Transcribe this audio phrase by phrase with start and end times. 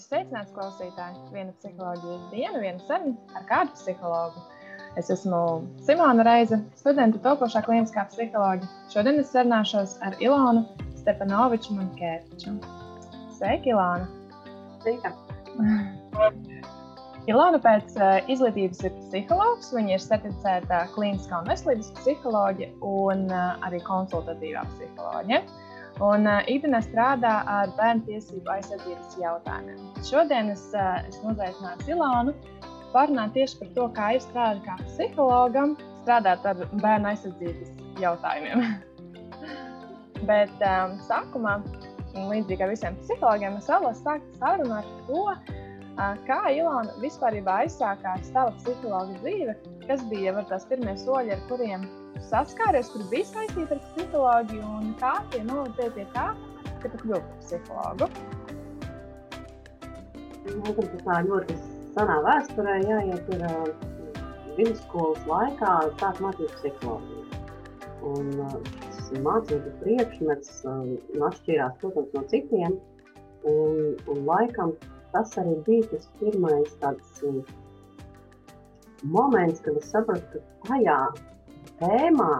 [0.00, 1.18] Sveicināts klausītāji!
[1.34, 4.44] Viena psiholoģijas diena, viena saruna ar kādu psihologu.
[4.98, 5.40] Es esmu
[5.86, 8.70] Simona Reize, studenta topošā kliniskā psiholoģija.
[8.94, 10.64] Šodien es sarunāšos ar Ilonu
[11.02, 12.56] Stepanoviču Mankēviču.
[13.36, 14.08] Sveika, Ilona!
[14.80, 15.12] Sveika!
[17.30, 19.68] Ilona pēc uh, izglītības ir psihologs.
[19.76, 25.44] Viņa ir certificēta kliniskā un veselības psiholoģija un uh, arī konsultatīvā psiholoģija.
[26.00, 29.80] Un uh, ikdienā strādā ar bērnu tiesību aizsardzības jautājumiem.
[30.08, 32.32] Šodien es, uh, es uzaicināju Ilānu
[32.94, 38.64] parunāt tieši par to, kā jūs strādājat kā psihologam, strādāt ar bērnu aizsardzības jautājumiem.
[40.30, 41.58] Bet um, sākumā,
[42.16, 48.32] līdzīgi kā visiem psihologiem, es vēlos sākt sarunu ar to, uh, kā Ilāna vispār aizsākās
[48.32, 51.84] tava psihologa dzīve, kas bija tās pirmie soļi, ar kuriem
[52.28, 56.30] saskāries, kur bija saistīta ar psiholoģiju, un kā tie notiek pie tā,
[56.82, 58.10] ka tu kļūsi par psihologu?
[60.50, 61.56] Laikam tas tā ļoti
[61.94, 63.46] senā vēsturē jāiet ir
[64.58, 67.26] vidusskolas laikā sāk mācīt psiholoģiju.
[68.10, 68.30] Un
[68.96, 72.78] šis mācību priekšmets atšķīrās, protams, no citiem,
[73.48, 74.72] un, un laikam
[75.12, 77.24] tas arī bija tas pirmais tāds
[79.02, 80.98] moments, kad es sapratu, ka tajā
[81.80, 82.32] tēmā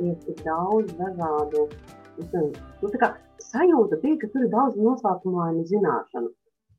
[0.00, 1.68] ir tik daudz dažādu
[2.16, 2.90] nu,
[3.46, 6.30] sajūta, bija, ka tur ir daudz noslēpumainu zināšanu,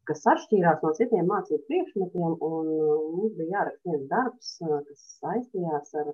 [0.09, 2.37] kas atšķīrās no citiem mācību priekšmetiem.
[2.49, 2.71] Un,
[3.15, 4.53] mums bija jāraksta viens darbs,
[4.89, 6.11] kas saistījās ar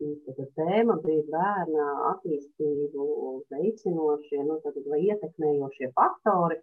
[0.00, 3.08] tāda tēma, bija bērna attīstību
[3.52, 4.60] veicinošie nu,
[4.92, 6.60] vai ietekmējošie faktori.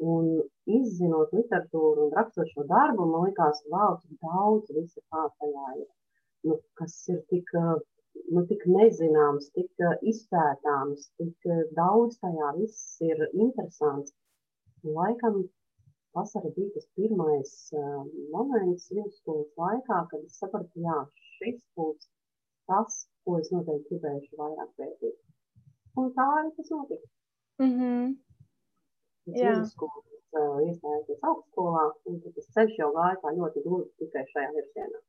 [0.00, 0.28] Un
[0.64, 5.88] izzinot literatūru un rakstot šo darbu, man liekas, wow, cik daudz visa tā tajā ir.
[6.48, 7.52] Nu, kas ir tik
[8.34, 14.14] nu, tik nezināms, tik uh, izpētāms, tik uh, daudz tajā viss ir interesants.
[14.86, 15.42] Laikam
[16.14, 18.02] tas arī bija tas pirmais uh,
[18.34, 20.98] moments vidusskolas laikā, kad es sapratu, jā,
[21.36, 22.06] šis būs
[22.70, 25.16] tas, ko es noteikti gribēšu vairāk pētīt.
[25.98, 27.10] Un tā arī tas notika.
[27.62, 28.12] Mm -hmm.
[29.40, 29.54] Jā.
[29.54, 35.02] Vidusskolas uh, iestājos augstskolā, un tas ceļš jau gāja tā ļoti gludi tikai šajā virzienā.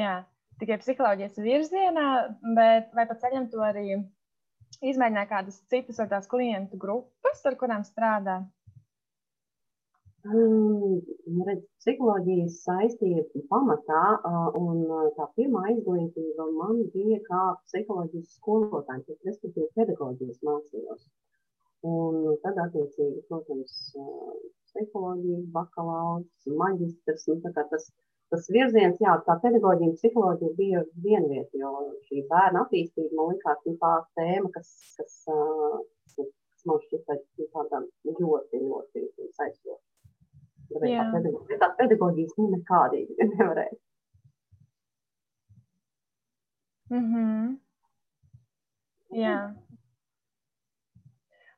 [0.00, 0.16] Jā
[0.60, 2.06] tikai psiholoģijas virzienā,
[2.58, 3.86] bet vai pa ceļam to arī
[4.84, 8.40] izmēģināja kādas citas vai tās klientu grupas, ar kurām strādā?
[10.28, 10.98] Um,
[11.46, 14.02] redz, psiholoģijas saistība pamatā,
[14.58, 14.82] un
[15.16, 21.06] tā pirmā izglītība man bija kā psiholoģijas skolotājs, respektīvi pedagoģijas mācījos.
[21.86, 23.76] Un tad, attiecīgi, protams,
[24.68, 27.86] psiholoģijas bakalaurs, maģistrs, nu, tā kā tas
[28.32, 31.72] tas virziens, jā, tā pedagoģija un psiholoģija bija vienvieta, jo
[32.08, 35.18] šī bērna attīstība man likās nu, tā tēma, kas, kas,
[36.16, 37.18] kas man šķita
[37.54, 39.06] tāda ļoti, ļoti
[39.36, 39.84] saistoša.
[40.68, 40.80] Tā
[41.14, 43.78] pedagoģija, tā pedagoģijas nu nekādīgi nevarēja.
[46.88, 47.56] Mm -hmm.
[49.16, 49.54] Jā.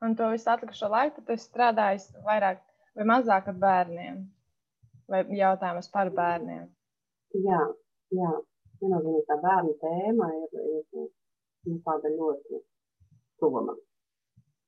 [0.00, 2.62] Un to visu atlikušo laiku tu strādāji vairāk
[2.94, 4.20] vai mazāk ar bērniem?
[5.10, 6.68] Vai jautājumus par bērniem?
[7.46, 7.60] Jā,
[8.16, 8.30] jā.
[8.80, 10.84] Viennozīmīgi tā bērnu tēma ir, ir
[11.68, 12.60] nu, tāda ļoti
[13.40, 13.76] man.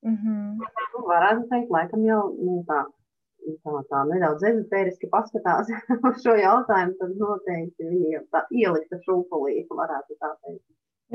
[0.03, 0.59] Mm -hmm.
[0.93, 2.83] nu, varētu teikt, laikam jau nu, tā,
[3.65, 5.69] tā, tā nedaudz ezotēriski paskatās
[6.09, 10.67] uz šo jautājumu, tad noteikti viņi tā ielikta šūpulī, varētu tā teikt.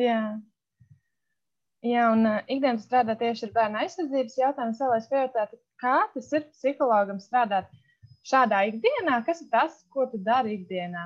[0.08, 0.22] Jā.
[1.86, 4.78] Jā, un uh, ikdienā strādā tieši ar bērnu aizsardzības jautājumu.
[4.80, 7.70] Vēlēs pajautāt, kā tas ir psihologam strādāt
[8.32, 9.22] šādā ikdienā?
[9.28, 11.06] Kas ir tas, ko tu dari ikdienā?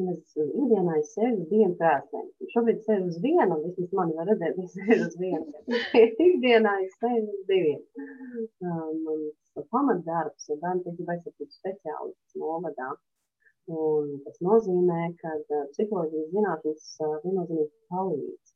[0.00, 2.28] Es ikdienā es sēžu uz vienu krēsliem.
[2.52, 5.64] Šobrīd sēžu uz vienu, un vismaz mani var redzēt, es sēžu uz vienu.
[6.28, 7.82] ikdienā es sēžu uz diviem.
[8.62, 12.92] Mans pamatdarbs ir bērnu tiesību aizsardzības speciālists novadā.
[13.70, 15.34] Un tas nozīmē, ka
[15.74, 16.88] psiholoģijas zinātnes
[17.26, 18.49] viennozīmīgi palīdz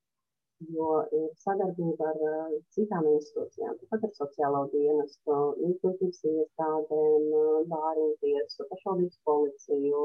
[0.72, 5.36] jo ir sadarbība ar uh, citām institūcijām, tāpat ar sociālo dienestu,
[5.69, 7.28] izglītības iestādēm,
[7.72, 10.02] bāriņu tiesu, pašvaldības policiju,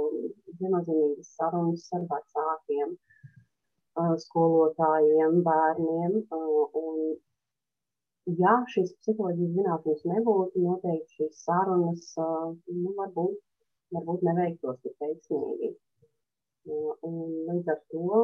[0.61, 6.17] viennozīmīgas sarunas ar vecākiem, uh, skolotājiem, bērniem.
[6.35, 7.03] Uh, un,
[8.39, 13.39] ja šīs psiholoģijas zinātnes nebūtu, noteikti šīs sarunas nu, varbūt,
[13.95, 15.73] varbūt neveiktos tik veiksmīgi.
[16.69, 18.19] Un līdz ar to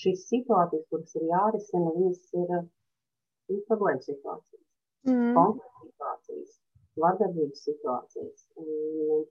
[0.00, 2.52] šīs situācijas, kuras ir jārisina, viņas ir,
[3.52, 4.66] ir problēma situācijas,
[5.08, 5.32] mm.
[5.36, 6.58] konflikta situācijas,
[7.02, 8.46] vardarbības situācijas.
[8.62, 9.24] Un,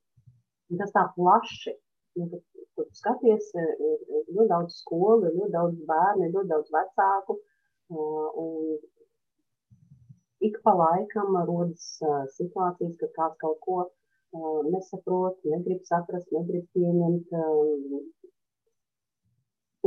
[0.72, 1.76] un tas tā plaši,
[2.20, 2.46] nu, kad,
[2.78, 7.40] kad skaties, ir, ir ļoti daudz skolu, ir ļoti daudz bērnu, ir ļoti daudz vecāku.
[7.92, 8.78] Un,
[10.42, 11.90] ik pa laikam rodas
[12.38, 13.82] situācijas, kad kāds kaut ko
[14.72, 17.34] nesaprot, negrib saprast, negrib pieņemt.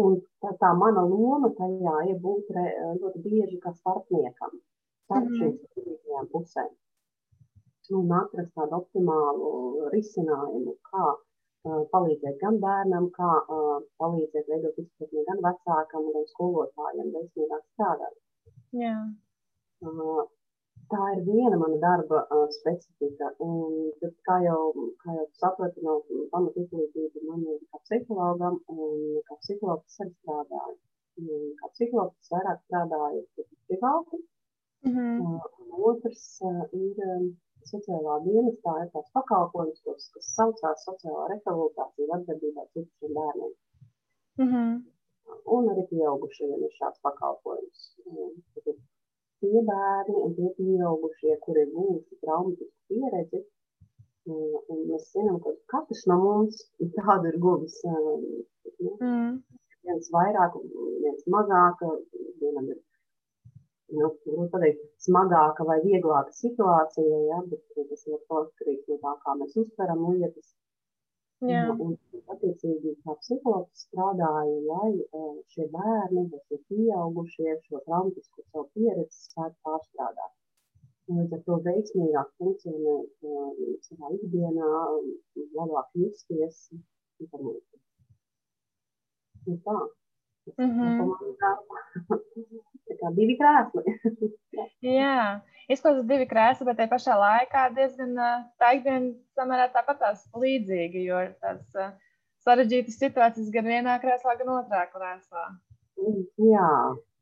[0.03, 2.65] Un tā, tā mana loma tajā ir būt re,
[3.03, 4.57] ļoti bieži kā starpniekam
[5.05, 5.59] starp mm -hmm.
[5.77, 6.73] šīm pusēm.
[7.99, 9.49] Un atrast tādu optimālu
[9.95, 17.13] risinājumu, kā uh, palīdzēt gan bērnam, kā uh, palīdzēt veidot izpratni gan vecākam, gan skolotājiem,
[17.17, 18.17] veiksmīgāk strādāt.
[18.73, 19.05] Yeah.
[19.85, 20.25] Uh,
[20.93, 23.31] tā ir viena mana darba uh, specifika.
[23.47, 24.61] Un, tad, kā jau,
[25.03, 25.97] kā jau sapratu no
[26.33, 30.77] pamatu izglītība, man ir kā psihologam un kā psihologs arī strādāju.
[31.23, 33.25] Un, kā psihologs vairāk strādāju
[33.69, 34.23] privāti.
[34.85, 35.41] Mm -hmm.
[35.61, 36.97] un otrs uh, ir
[37.71, 43.55] sociālā dienestā, ir tās pakalpojums, kas, kas saucās sociālā rehabilitācija atbildībā citiem bērniem.
[44.41, 44.83] Mm -hmm.
[45.57, 47.81] Un arī pieaugušajiem ir šāds pakalpojums.
[48.55, 48.77] Tad
[49.45, 53.43] tie bērni un tie pieaugušie, kuri ir guvuši traumatisku pieredzi,
[54.35, 56.65] un mēs zinām, ka katrs no mums
[56.97, 57.77] tādu ir guvis.
[57.85, 59.39] Mm.
[59.85, 60.57] Viens vairāk,
[61.05, 61.83] viens mazāk,
[62.41, 62.81] vienam ir
[63.93, 64.11] nu,
[64.53, 70.07] pateikt, smagāka vai vieglāka situācija, ja, bet tas ir atkarīgs no tā, kā mēs uztveram
[70.09, 70.55] lietas.
[71.43, 71.65] Jā.
[71.85, 71.97] Un,
[72.33, 74.93] attiecīgi, kā psihologs strādāju, lai
[75.53, 80.33] šie bērni vai šie pieaugušie šo traumatisko savu pieredzi spētu pārstrādāt.
[81.09, 83.51] Un līdz ar to veiksmīgāk funkcionēt uh,
[83.89, 84.71] savā ikdienā,
[85.59, 87.83] labāk justies un līdzīgi.
[89.47, 89.79] Nu tā.
[90.57, 92.65] Mm -hmm.
[92.89, 93.95] Tā kā divi krēsli.
[94.99, 95.41] Jā,
[95.73, 98.13] izklausās divi krēsli, bet tajā pašā laikā diezgan
[98.61, 101.65] tā ikdiena samērā tāpat tās līdzīga, jo ir tās
[102.45, 105.47] sarežģītas situācijas gan vienā krēslā, gan otrā krēslā.
[106.43, 106.69] Jā,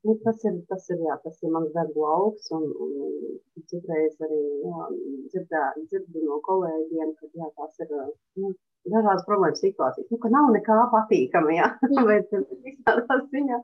[0.06, 4.40] nu, tas, ir, tas, ir, jā, tas ir mans darba lauks, un, un citreiz arī
[4.66, 4.86] jā,
[5.30, 8.54] dzirdā, dzirdu no kolēģiem, ka jā, tas ir nu,
[8.88, 11.68] dažādas problēmas situācijas, nu, ka nav nekā patīkama, jā,
[12.08, 12.32] bet
[12.66, 13.60] visādā ziņā?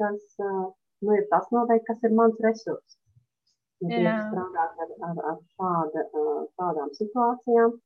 [0.00, 0.28] Tas,
[1.04, 2.98] nu, ir tas noteikti, kas ir mans resurss.
[3.80, 6.02] Ja strādāt ar, ar, ar šāda,
[6.58, 7.78] šādām situācijām,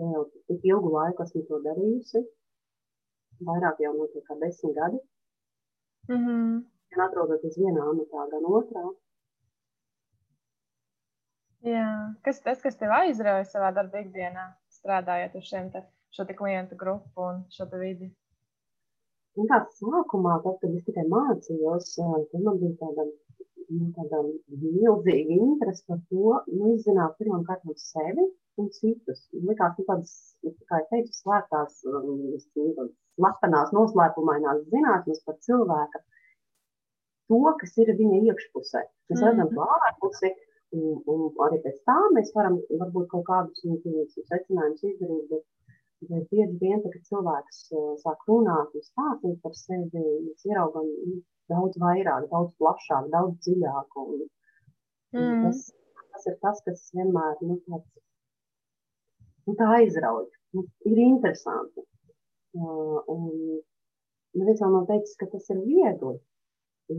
[0.00, 2.20] vēl tik ilgu laiku esmu to darījusi,
[3.48, 5.00] vairāk jau notiek kā desmit gadi.
[6.10, 6.60] Mm -hmm.
[6.92, 8.84] Gan atrodoties vienā amatā, gan otrā.
[11.62, 12.14] Jā.
[12.22, 16.76] Kas tas, kas tev aizrauja savā darba ikdienā, strādājot ar šiem te, šo te klientu
[16.76, 18.10] grupu un šo vidi?
[19.40, 23.06] Un tā sākumā, tad, kad es tikai mācījos, tad man bija tāda,
[23.72, 24.20] nu, tāda
[24.60, 28.26] milzīga interese par to, nu, izzināt pirmām kārtām sevi
[28.60, 29.22] un citus.
[29.32, 30.12] Likās, nu, tādas,
[30.68, 31.80] kā es teicu, slēptās,
[33.16, 36.02] slepenās, noslēpumainās zinātnes par cilvēka,
[37.32, 38.84] to, kas ir viņa iekšpusē.
[39.12, 39.28] Mēs mm.
[39.30, 40.34] redzam to ārpusi,
[40.76, 43.80] un, un arī pēc tā mēs varam varbūt kaut kādus nu,
[44.28, 45.48] secinājumus izdarīt, Bet
[46.08, 50.88] bieži vien, kad cilvēks uh, sāk runāt un stāstīt par sevi, mēs ieraugam
[51.52, 53.98] daudz vairāk, daudz plašāk, daudz dziļāk.
[54.02, 54.24] Un,
[55.16, 55.46] mm.
[55.46, 55.64] tas,
[56.14, 57.88] tas ir tas, kas vienmēr nu, tāds,
[59.46, 60.26] nu, tā aizrauj.
[60.56, 61.86] Nu, ir interesanti.
[62.52, 63.28] Uh, un
[64.36, 66.18] neviens jau nav teicis, ka tas ir viegli.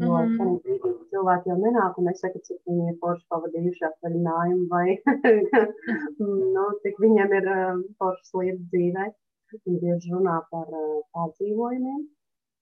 [0.01, 0.93] Jo mm -hmm.
[1.11, 4.87] cilvēki jau nenāk un nesaka, cik viņi ir forši pavadījuši atvaļinājumu vai
[6.55, 9.05] nu, cik viņiem ir uh, foršas lietas dzīvē.
[9.53, 12.01] Viņi bieži runā par uh, pārdzīvojumiem,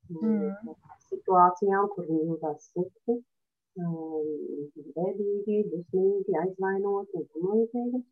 [0.09, 0.73] mm.
[0.83, 3.17] par situācijām, kur viņi jūtas slikti,
[3.79, 4.27] um,
[4.97, 8.03] bēdīgi, dusmīgi, aizvainoti un tam līdzīgi.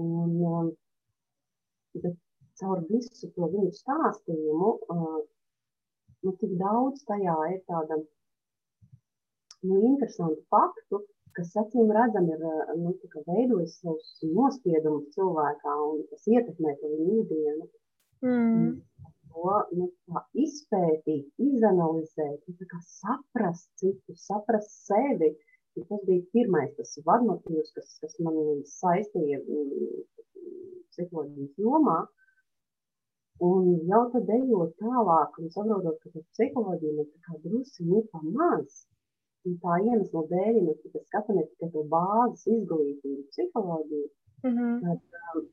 [0.00, 0.72] Un, um,
[2.02, 2.16] bet
[2.60, 5.20] caur visu to viņu stāstījumu uh,
[6.24, 7.98] nu, tik daudz tajā ir tāda
[9.68, 11.02] nu, interesanta faktu,
[11.36, 12.42] kas acīm redzam ir
[12.82, 12.94] nu,
[13.28, 17.68] veidojis savus nospiedumus cilvēkā un tas ietekmē to viņu ikdienu.
[18.26, 18.70] Mm.
[19.30, 19.86] To nu,
[20.44, 25.36] izpētīt, izanalizēt, nu, saprast citu, saprast sevi.
[25.78, 28.34] Ja tas bija pirmais tas vadmotīvs, kas, kas man
[28.66, 30.00] saistīja mm,
[30.90, 32.00] psiholoģijas jomā.
[32.00, 32.19] Uh,
[33.40, 38.20] Un jau tad ejot tālāk un saprotot, ka tas psiholoģija ir tā kā drusiņi pa
[38.24, 38.82] maz.
[39.48, 44.08] Un tā iemesla dēļ, ja mēs tikai skatāmies tikai to bāzes izglītību, psiholoģiju,
[44.44, 44.74] mm -hmm.
[44.82, 45.46] tad, um,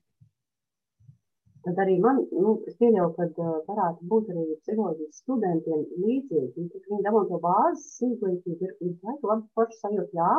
[1.67, 6.67] tad arī man, nu, es pieļauju, ka uh, varētu būt arī psiholoģijas studentiem līdzīgi.
[6.89, 10.33] Viņi dabū to bāzes izglītību, ir, ir labi, labi forši sajūt, jā,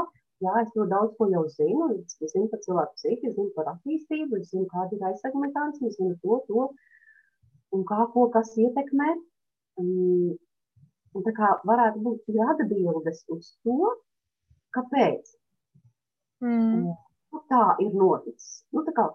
[0.44, 3.72] jā, es ļoti daudz ko jau zinu, es zinu par cilvēku psihi, es zinu par
[3.72, 6.68] attīstību, es zinu, kāda ir aizsegmentācija, es zinu to, to,
[7.76, 9.14] un kā ko kas ietekmē.
[9.78, 10.36] Um,
[11.16, 13.92] Un tā kā varētu būt atbildes uz to,
[14.76, 15.32] kāpēc.
[16.44, 16.92] Mm.
[17.32, 18.62] Nu, tā ir noticis.
[18.74, 19.08] Nu, tā kā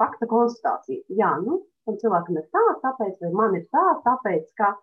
[0.00, 1.04] fakta konstatācija.
[1.20, 4.74] Jā, nu, tam cilvēkam ir tā, tāpēc, vai man ir tā, tāpēc, ka.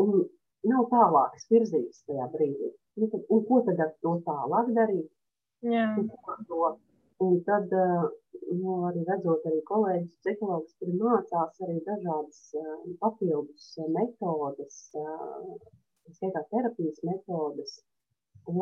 [0.00, 0.24] Un
[0.70, 2.72] nav tālākas virzības tajā brīdī.
[2.98, 5.08] Nu, tad, un ko tad ar to tālāk darīt?
[5.66, 5.86] Jā.
[6.00, 6.74] Un, ko ar to?
[7.26, 8.06] Un tad, eh,
[8.60, 12.70] nu, arī redzot arī kolēģis, psihologus, kuri mācās arī dažādas uh,
[13.02, 15.52] papildus metodes, uh,
[16.16, 17.76] skaitā terapijas metodes,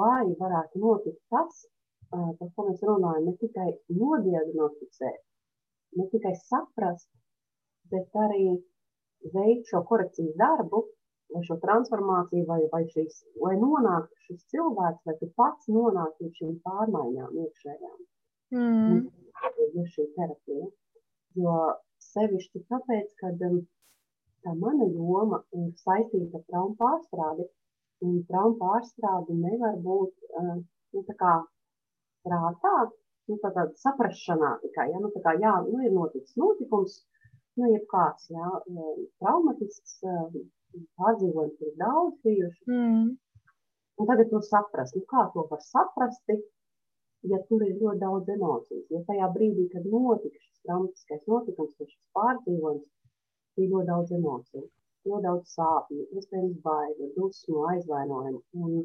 [0.00, 1.62] lai varētu notikt tas,
[2.10, 3.68] par ko mēs runājam, ne tikai
[4.02, 5.22] nodiagnosticēt,
[6.00, 7.08] ne tikai saprast,
[7.92, 8.44] bet arī
[9.34, 10.84] veikt šo korekcijas darbu,
[11.34, 16.40] vai šo transformāciju, vai, vai šīs, lai nonāktu šis cilvēks, vai tu pats nonāktu līdz
[16.40, 17.98] šīm pārmaiņām iekšējām.
[18.54, 19.06] Mm.
[19.78, 20.68] Ir šī terapija.
[21.38, 21.56] Jo
[22.02, 23.60] sevišķi tāpēc, ka um,
[24.44, 27.46] tā mana joma ir saistīta ar traumu pārstrādi,
[28.06, 30.56] un traumu pārstrādi nevar būt uh,
[30.94, 31.34] nu, tā kā
[32.26, 32.74] prātā,
[33.28, 34.88] nu, tā tāda saprašanā tikai.
[34.92, 35.02] Ja?
[35.04, 36.98] Nu, tā kā, jā, nu, ir noticis notikums,
[37.58, 38.50] nu, jebkāds, jā,
[39.22, 39.98] traumatisks
[40.98, 42.62] pārdzīvojums ir daudz bijuši.
[42.70, 43.08] Mm.
[43.98, 46.22] Un tagad to saprast, nu, kā to var saprast,
[47.32, 48.84] ja tur ir ļoti daudz emociju.
[48.94, 52.86] Ja tajā brīdī, kad notika šis traumatiskais notikums, šis pārdzīvojums,
[53.58, 54.64] bija ļoti daudz emociju,
[55.08, 58.42] ļoti daudz sāpju, iespējams, bailes, dusmu, aizvainojumu.
[58.62, 58.78] Un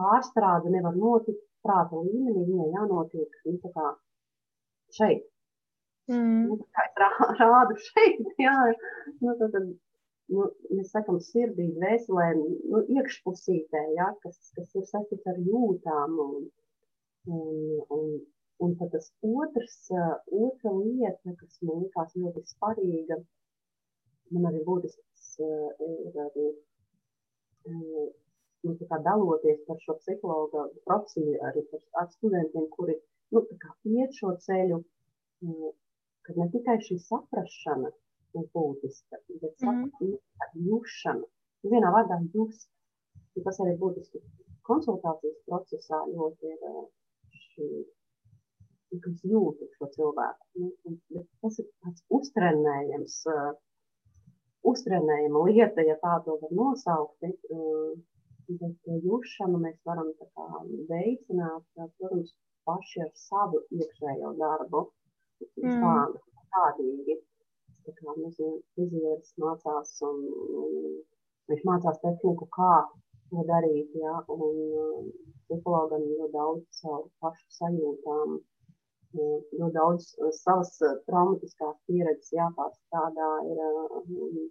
[0.00, 3.92] pārstrāde nevar notikt prāta līmenī, viņai jānotiek nu,
[4.96, 5.26] šeit.
[6.10, 6.48] Mm.
[6.48, 8.56] Nu, kā es rā, rādu šeit, jā,
[9.20, 9.68] nu, tad, tad,
[10.34, 16.18] nu, mēs sakam, sirdī, dvēselē, nu, iekšpusītē, jā, kas, kas ir saistīts ar jūtām.
[16.24, 16.48] Un,
[17.26, 18.06] un, un,
[18.64, 19.10] un tad tas
[19.44, 23.20] otrs, otra lieta, kas man likās ļoti svarīga,
[24.36, 26.48] man arī būtisks ir arī
[27.66, 28.08] nu,
[29.08, 32.96] daloties par šo psihologa profesiju, arī par, ar studentiem, kuri
[33.34, 33.44] nu,
[33.96, 34.82] iet šo ceļu,
[36.26, 37.90] ka ne tikai šī saprašana
[38.38, 40.14] ir būtiska, bet mm.
[40.68, 41.26] jūšana.
[41.70, 42.20] Vienā vārdā.
[42.20, 44.20] Un tas arī būtiski
[44.68, 46.64] konsultācijas procesā ļoti ir
[49.04, 50.46] kas jūtu šo cilvēku.
[50.60, 50.70] Nu,
[51.14, 53.50] bet tas ir tāds uztrenējams, uh,
[54.70, 57.28] uztrenējama lieta, ja tā to var nosaukt.
[57.50, 57.98] Uh,
[58.58, 60.08] bet jūšanu mēs varam
[60.88, 62.32] veicināt, protams,
[62.66, 64.84] paši ar savu iekšējo darbu
[65.62, 65.82] mm.
[65.84, 66.22] tādu,
[66.56, 67.18] tādīgi.
[67.86, 70.18] Tā kā nezinu, fizieris mācās un,
[70.64, 70.98] un
[71.50, 72.74] viņš mācās tehniku, kā
[73.30, 75.12] to darīt, ja, un
[75.50, 78.36] psihologam ļoti daudz savu pašu sajūtām,
[79.18, 80.06] ļoti daudz
[80.38, 80.76] savas
[81.08, 83.62] traumatiskās pieredzes jāpārstrādā, ir
[84.14, 84.46] nu,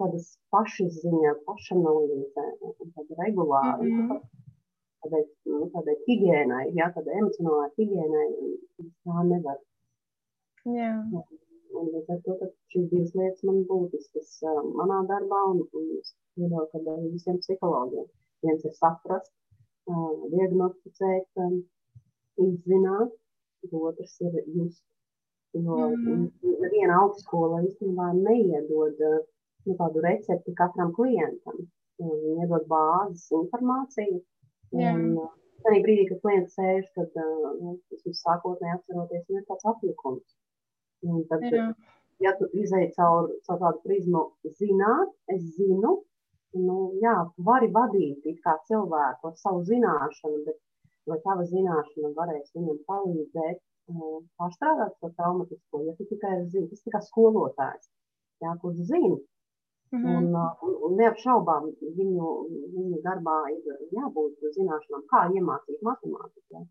[0.00, 2.48] tādas pašizziņa, pašanalīze,
[2.96, 4.24] tāda regulāra, mm -hmm.
[5.04, 8.26] tādai, nu, tādai higiēnai, jā, tādai emocionālai higiēnai,
[8.80, 9.60] tā nevar
[10.72, 10.90] Jā.
[11.76, 12.34] Un līdz ar to
[12.72, 14.30] šīs divas lietas man būtiskas
[14.78, 18.06] manā darbā, un, un es domāju, ka visiem psihologiem.
[18.46, 19.32] Viens ir saprast,
[19.86, 21.44] diagnosticēt,
[22.40, 23.14] izzināt,
[23.72, 24.82] otrs ir just.
[25.54, 26.30] Jo mm.
[26.72, 31.60] viena augstskola īstenībā neiedod nu, tādu recepti katram klientam.
[32.02, 34.18] Viņi iedod bāzes informāciju.
[34.74, 34.96] Jā.
[34.96, 35.20] Un,
[35.68, 37.14] arī brīdī, kad klients sēž, tad
[37.60, 40.34] nu, tas sākotnēji atceroties, nu, ir tāds apjukums.
[41.06, 41.68] Un tad, Jā.
[42.24, 44.24] ja tu izēji caur, caur tādu prizmu,
[44.58, 45.98] zināt, es zinu,
[46.54, 47.14] nu, jā,
[47.48, 48.26] vari vadīt
[48.68, 50.58] cilvēku ar savu zināšanu, bet
[51.10, 56.84] vai tava zināšana varēs viņam palīdzēt uh, pārstrādāt šo traumatisko, ja tu tikai zini, tas
[56.94, 57.88] kā skolotājs,
[58.44, 59.18] jā, kurš zina.
[59.94, 60.16] Mm -hmm.
[60.18, 61.66] un, uh, un, un neapšaubām
[61.98, 62.30] viņu,
[62.76, 66.46] viņu darbā ir jābūt zināšanām, kā iemācīt matemātiku.
[66.50, 66.62] Ja?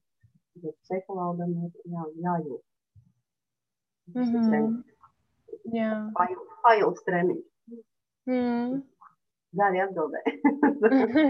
[0.63, 2.63] Bet psihologam ir jā, jājūt.
[4.07, 4.83] Mm -hmm.
[5.77, 6.11] Jā.
[6.63, 7.45] Fails treniņš.
[8.25, 8.83] Mm.
[9.57, 10.21] Daļai atbildē.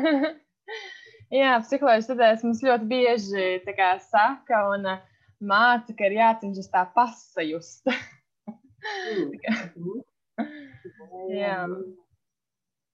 [1.40, 5.02] Jā, psiholoģijas studijas mums ļoti bieži kā, saka un uh,
[5.44, 7.90] māca, ka ir jācenšas tā pasajust.
[9.04, 10.00] mm.
[11.42, 11.60] Jā.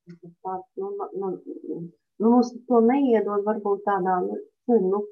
[0.09, 1.31] Tāds, nu, nu,
[1.69, 1.79] nu,
[2.25, 5.03] mums to neiedod varbūt tādā, nu, nu,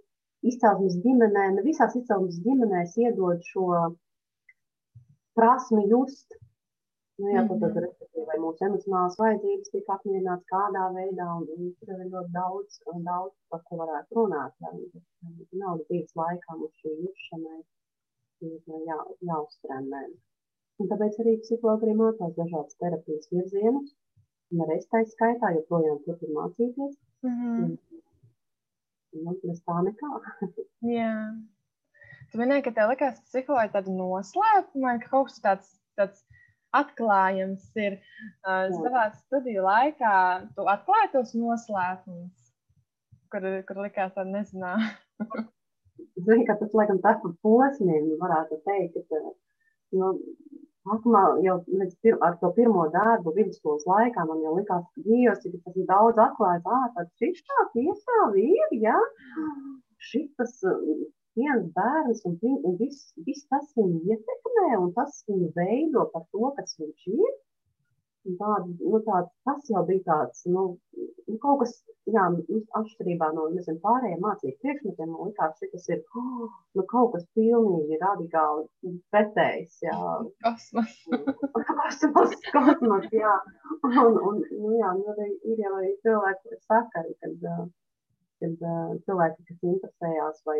[0.47, 3.67] izcelsmes ģimenē, ne visās izcelsmes ģimenēs iedod šo
[5.37, 6.33] prasmi just.
[7.17, 7.96] Nu, jā, tad, tad, respektīvi,
[8.29, 13.35] vai mūsu emocionālās vajadzības tika apmierināts kādā veidā, un, un tur ir ļoti daudz, daudz,
[13.51, 14.55] par ko varētu runāt.
[15.63, 17.61] Nav dzīves laikā mums šī jūšanai
[18.47, 18.99] ir jā,
[19.31, 20.03] jāuztrenē.
[20.77, 23.95] Un tāpēc arī psihologi arī mācās dažādas terapijas virzienus,
[24.53, 26.95] Un arī tā skaitā joprojām turpinu mācīties.
[27.25, 27.77] Mm -hmm.
[29.25, 30.11] Nu, bez tā nekā.
[30.97, 31.13] Jā.
[32.31, 35.69] Tu minēji, ka tev likās, ir tāda noslēpuma, ka kaut kas tāds,
[35.99, 36.23] tāds
[36.75, 37.99] atklājums ir.
[38.43, 40.15] Uh, savā studiju laikā
[40.55, 42.51] tu atklāji tos noslēpumus,
[43.33, 44.91] kur, kur likās tāda nezināma.
[46.27, 49.21] Zini, ka tas laikam tas par posmiem varētu teikt, ka
[49.97, 50.13] nu,
[50.87, 51.57] Sākumā jau
[52.01, 55.87] pir, ar to pirmo darbu vidusskolas laikā man jau likās, ka Dievs, cik tas ir
[55.89, 58.95] daudz atklājis, ā, tad šis tā tiesā ir, jā,
[60.09, 60.53] šitas
[61.37, 66.53] viens bērns un, un viss, viss tas viņu ietekmē un tas viņu veido par to,
[66.59, 67.35] kas viņš ir.
[68.27, 70.63] Tāda, nu, tāda, tas jau bija tāds, nu,
[71.31, 71.75] nu kaut kas,
[72.11, 76.83] jā, nu, atšķirībā no nezinu, pārējiem mācību priekšmetiem, man likās, ka tas ir oh, nu,
[76.91, 79.77] kaut kas pilnīgi radikāli pretējs.
[79.85, 79.95] Jā,
[80.43, 80.97] kosmos.
[81.69, 83.37] kosmos, kosmos, jā.
[83.87, 87.47] Un, un nu, jā, nu, arī, ir jau arī cilvēki, kas saka, kad,
[88.43, 88.67] kad
[89.07, 90.59] cilvēki, kas interesējās vai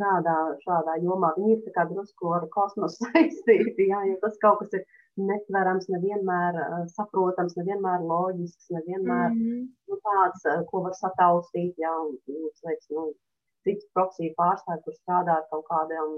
[0.00, 4.78] strādā šādā jomā, viņi ir kā drusku ar kosmosu saistīti, jā, jo tas kaut kas
[4.80, 4.84] ir
[5.20, 6.56] netverams, nevienmēr
[6.94, 9.66] saprotams, nevienmēr loģisks, nevienmēr mm -hmm.
[9.88, 11.74] nu, tāds, ko var sataustīt.
[11.76, 13.12] Jā, un, nu, teiks, nu,
[13.66, 16.16] cits profesiju pārstāvji, kur strādā ar kaut kādām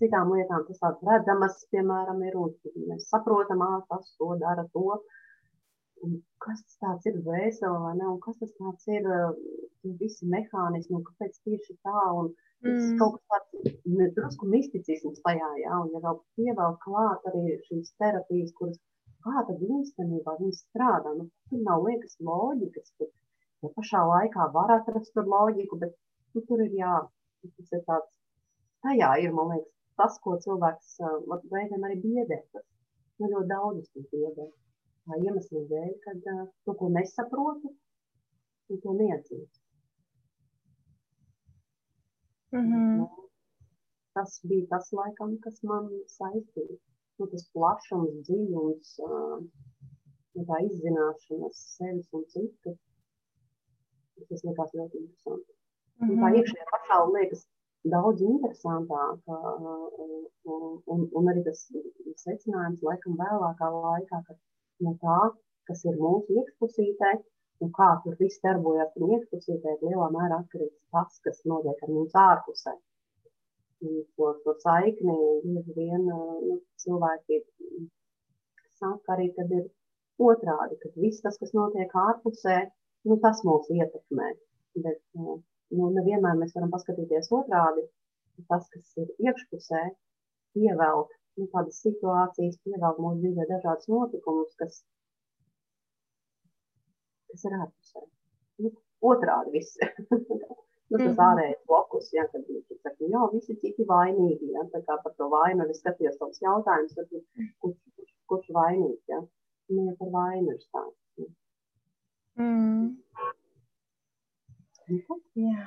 [0.00, 2.54] citām lietām, tas tāds redzamas, piemēram, ir, un
[2.90, 5.02] mēs saprotam, ā, tas to dara to.
[6.02, 9.08] Un kas tas tāds ir vēseli vai ne, un kas tas tāds ir,
[10.00, 12.32] visi mehānismi, un kāpēc tieši tā, un,
[12.66, 12.98] mm.
[13.00, 18.54] kaut kas tāds drusku misticisms tajā, jā, un ja vēl pievēl klāt arī šīs terapijas,
[18.58, 18.78] kuras
[19.24, 23.10] kā tad īstenībā viņas strādā, nu, tur nav liekas loģikas, tur
[23.64, 25.92] ja pašā laikā var atrast tur loģiku, bet
[26.34, 26.94] nu, tur ir jā,
[27.44, 28.10] tas ir tāds,
[28.86, 30.96] tajā ir, man liekas, tas, ko cilvēks
[31.52, 32.64] reizēm arī biedē, tas
[33.20, 34.48] nu, ļoti daudz tur biedē.
[35.08, 37.72] Tā iemesla dēļ, kad uh, to, ko nesaprotu,
[38.70, 39.59] to neatzīst.
[42.52, 43.08] Mm -hmm.
[44.14, 45.84] Tas bija tas, laikam, kas man
[46.18, 46.78] saistīja.
[47.18, 48.88] Nu, tas plašums, dziļums,
[50.48, 52.74] tā izzināšanas sevis un citu.
[54.28, 55.52] Tas likās ļoti interesanti.
[55.52, 56.12] Mm -hmm.
[56.12, 56.36] Un tā mhm.
[56.38, 57.46] iekšējā pasaule liekas
[57.94, 59.18] daudz interesantāk.
[59.26, 61.60] Uh, un, un, un arī tas
[62.24, 64.34] secinājums laikam vēlākā laikā, ka
[64.86, 65.18] no tā,
[65.68, 67.10] kas ir mūsu iekšpusītē,
[67.64, 72.16] un kā tur viss darbojas un iekšpusītē, lielā mērā atkarīgs tas, kas notiek ar mums
[72.24, 72.74] ārpusē.
[73.80, 77.40] To, to saikni bieži vien nu, cilvēki
[78.80, 79.68] saka arī, kad ir
[80.30, 82.58] otrādi, ka viss tas, kas notiek ārpusē,
[83.08, 84.28] nu, tas mūs ietekmē.
[84.84, 85.40] Bet nu,
[85.96, 87.86] nevienmēr mēs varam paskatīties otrādi.
[88.48, 89.80] Tas, kas ir iekšpusē,
[90.56, 94.80] pievelk nu, tādas situācijas, pievelk mūsu dzīvē dažādas notikumus, kas
[97.32, 98.04] kas ir ārpusē.
[98.64, 98.72] Nu,
[99.12, 99.78] otrādi viss.
[100.90, 101.26] nu, tas mm -hmm.
[101.28, 105.28] ārējais fokus, ja, kad viņš saka, jā, visi citi vainīgi, ja, tā kā par to
[105.34, 107.12] vainu arī skatījos tāds jautājums, tad,
[107.60, 109.20] kurš, kurš, kurš vainīgs, ja.
[109.70, 111.00] Nu, ja par vainu ir stāsts.
[112.40, 112.96] Mm.
[115.34, 115.66] Jā.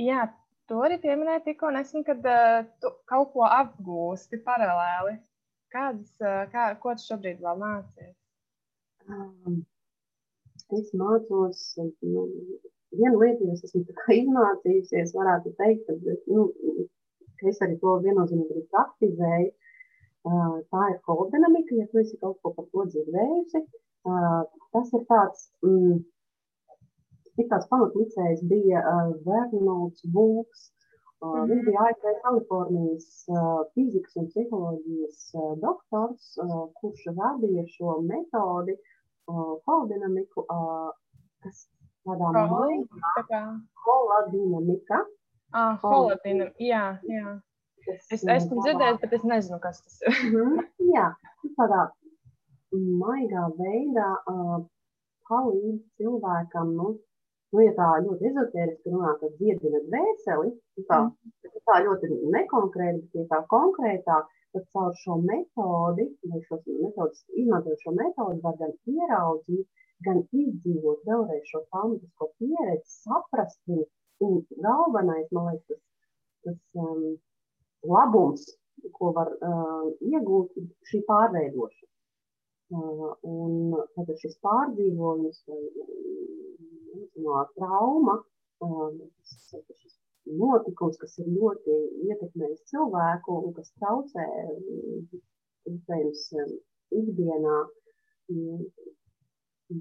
[0.00, 0.20] Jā,
[0.68, 5.16] to arī pieminēja tikko nesen, kad uh, tu kaut ko apgūsti paralēli.
[5.72, 8.16] Kādas, uh, kā, ko tu šobrīd vēl mācies?
[9.08, 9.62] Um,
[10.78, 12.26] es mācos, nu,
[12.96, 13.84] viena lieta, es esmu
[14.20, 16.46] izmācījusies, varētu teikt, ka, nu,
[17.40, 19.50] ka es arī to viennozīmīgi praktizēju.
[20.70, 23.62] Tā ir holodinamika, ja tu esi kaut ko par to dzirdējusi.
[24.74, 26.02] Tas ir tāds, mm,
[27.40, 28.84] tāds pamatlicējs bija
[29.24, 30.68] Vernolds Bulks.
[31.20, 31.48] Mm -hmm.
[31.48, 33.08] Viņš bija ASV Kalifornijas
[33.74, 35.18] fizikas un psiholoģijas
[35.64, 36.28] doktors,
[36.80, 38.99] kurš radīja šo metodi, uh,
[39.66, 40.44] holodinamiku,
[41.44, 41.62] kas
[42.06, 43.42] tādā mazā
[43.86, 45.04] holodinamika.
[45.52, 47.38] Ah, holodinamika, jā, jā.
[48.12, 50.18] Es esmu dzirdējis, bet es nezinu, kas tas ir.
[50.30, 51.06] Mhm, jā,
[51.42, 51.86] tas tādā
[53.00, 54.58] maigā veidā uh,
[55.30, 56.92] palīdz cilvēkam, nu,
[57.54, 60.52] nu, ja tā ļoti ezotēriski runā, tad dziedina dvēseli,
[60.90, 61.56] tā, mm.
[61.70, 67.84] tā ļoti nekonkrēti, bet ja tā konkrētāk, tad caur šo metodi, vai šos metodus, izmantojot
[67.84, 69.66] šo metodi, var gan ieraudzīt,
[70.06, 73.86] gan izdzīvot vēlreiz šo traumatisko pieredzi, saprast viņu.
[74.20, 75.78] Un galvenais, man liekas,
[76.44, 77.04] tas, tas um,
[77.88, 78.42] labums,
[78.96, 80.58] ko var uh, iegūt,
[80.90, 81.89] šī pārveidošana.
[82.70, 85.62] Un tad šis pārdzīvojums vai
[87.24, 88.16] no trauma,
[88.62, 88.92] uh,
[89.26, 89.96] šis
[90.40, 94.26] notikums, kas ir ļoti ietekmējis cilvēku un kas traucē
[95.70, 96.26] iespējams
[97.02, 97.56] ikdienā.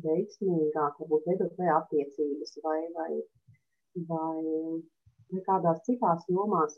[0.04, 3.13] veiksmīgāk, varbūt veidot vai attiecības vai, vai,
[4.10, 4.41] vai,
[5.32, 6.78] vai kādās citās jomās.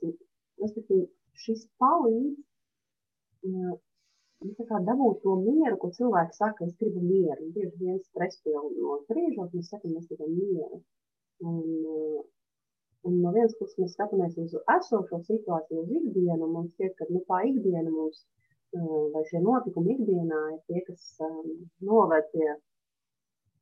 [0.62, 1.08] Respektīvi,
[1.44, 2.40] šis palīdz
[4.46, 7.50] nu, dabūt to mieru, ko cilvēki saka, es gribu mieru.
[7.56, 10.82] Bieži vien stresspilnos brīžos mēs sakam, mēs gribam mieru.
[11.52, 11.62] Un,
[13.10, 17.24] un no vienas puses mēs skatāmies uz esošo situāciju, uz ikdienu, mums šķiet, ka nu,
[17.30, 18.26] tā ikdiena mums,
[19.14, 21.56] vai šie notikumi ikdienā ir tie, kas um,
[21.88, 22.54] noved pie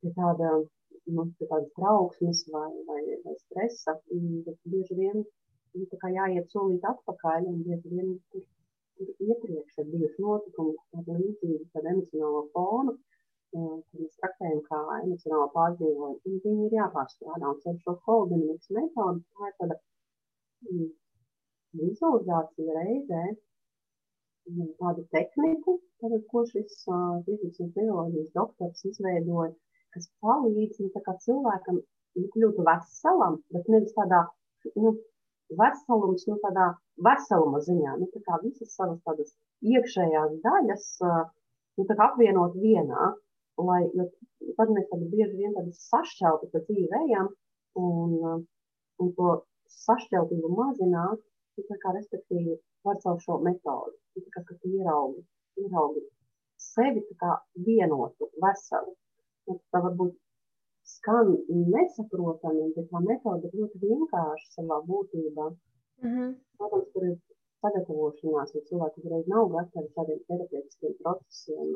[0.00, 0.50] pie tāda,
[1.14, 3.96] nu, pie tādas trauksmes vai, vai, vai stresa,
[4.46, 8.46] bet bieži vien nu, jāiet solīt atpakaļ, un bieži vien tur,
[9.00, 12.96] tur iepriekš ir bijuši notikumi, tāda līdzīga tāda emocionāla fona,
[13.50, 19.22] kur mēs traktējam kā emocionālu pārdzīvojumu, un viņi ir jāpārstrādā, un ar šo holdinamikas metodu,
[19.36, 19.78] tā ir tāda
[20.68, 20.90] mm,
[21.82, 23.24] vizualizācija reizē,
[24.82, 29.54] tādu tehniku, tādu, ko šis uh, fizikas un bioloģijas doktors izveidoja,
[29.94, 30.90] kas palīdz nu,
[31.26, 34.24] cilvēkam nu, kļūt veselam, bet nevis tādā
[34.76, 34.94] nu,
[35.58, 36.66] veselums, nu, tādā
[37.06, 37.96] veseluma ziņā.
[38.00, 39.34] Nu, tā kā visas savas tādas
[39.66, 43.10] iekšējās daļas nu, apvienot vienā,
[43.60, 43.82] lai
[44.56, 47.28] tad mēs tādu bieži vien tādu sašķeltu pa dzīvi ejam
[47.80, 48.46] un,
[49.02, 49.34] un to
[49.80, 51.20] sašķeltību mazināt,
[51.56, 55.22] nu, tā kā respektīvi var caur šo metodi, nu, tā kā, ka tu ieraugi,
[55.60, 56.06] ieraugi
[56.60, 57.36] sevi tā kā
[57.66, 58.96] vienotu, veselu.
[59.50, 60.14] Tā varbūt
[61.00, 65.50] skan nesaprotami, bet tā metode ir ļoti vienkārša savā būtībā.
[66.04, 66.34] Mm -hmm.
[66.58, 67.16] Protams, tur ir
[67.60, 71.72] sagatavošanās, jo cilvēki uzreiz nav gatavi šādiem terapeitiskiem procesiem.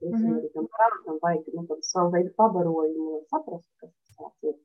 [0.00, 0.38] Tas mm -hmm.
[0.38, 4.56] arī tam prātam vajag nu, tādu savu veidu pabarojumu, lai saprastu, kas tas ir.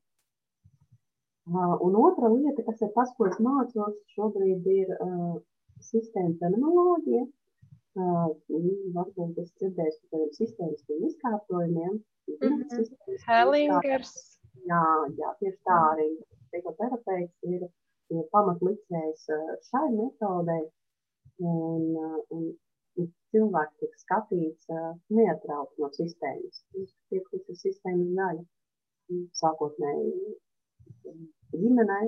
[1.49, 5.35] Uh, un otra lieta, kas ir tas, ko es mācos šobrīd, ir uh,
[5.91, 7.23] sistēma fenomenoloģija.
[7.99, 8.29] Uh,
[8.95, 11.97] varbūt es dzirdēju par tādiem sistēmiskiem izkārtojumiem,
[12.29, 13.17] Mm -hmm.
[13.27, 14.39] Hellingers.
[14.71, 14.85] Jā,
[15.19, 16.07] jā, tieši tā arī
[16.49, 17.61] psihoterapeits ir,
[18.15, 19.23] ir pamatlicējs
[19.69, 20.65] šai metodei.
[21.49, 21.83] Un,
[22.35, 22.43] un,
[22.99, 24.65] un cilvēks tiek skatīts
[25.17, 26.63] neatraukt no sistēmas.
[26.75, 28.43] Viņš tiek visas sistēmas daļa.
[29.41, 30.09] Sākotnēji
[31.61, 32.07] ģimenei,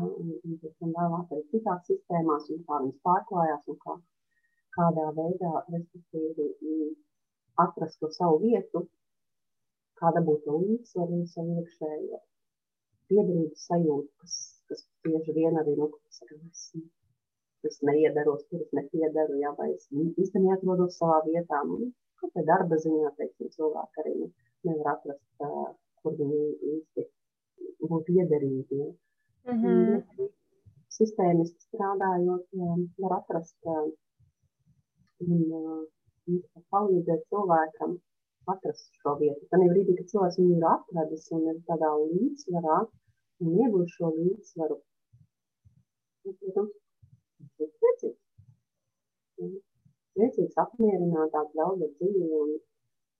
[0.00, 3.98] un, un tam vēlāk arī citās sistēmās, un kā viņas pārklājās, un kā,
[4.76, 6.50] kādā veidā, respektīvi,
[7.64, 8.86] atrast to savu vietu
[10.00, 12.20] kāda būtu līdzsvaru un savu iekšējo
[13.10, 14.36] piederības sajūtu, kas,
[14.70, 16.64] kas bieži vien arī, nu, saka, es,
[17.68, 21.62] es neiedaros, tur es nepiedaru, jā, vai es īsti neatrodos savā vietā.
[21.68, 24.30] Nu, kaut kā darba ziņā, teiksim, cilvēki arī nu,
[24.68, 25.68] nevar atrast, uh,
[26.02, 27.06] kur viņi īsti
[27.90, 28.80] būtu iederīgi.
[28.80, 28.92] Ja.
[29.52, 30.32] Mm -hmm.
[30.94, 33.88] Sistēmiski strādājot, um, var atrast uh,
[35.24, 35.84] un uh,
[36.72, 37.96] palīdzēt cilvēkam
[38.52, 39.46] atrast šo vietu.
[39.50, 42.78] Tad brīdī, kad cilvēks viņu ir atradis un ir tādā līdzsvarā
[43.44, 44.76] un iegūst šo līdzsvaru,
[46.24, 46.74] protams,
[47.40, 48.20] viņš ir priecīgs.
[50.14, 52.52] Priecīgs, apmierinātāk, daudz ar dzīvi un,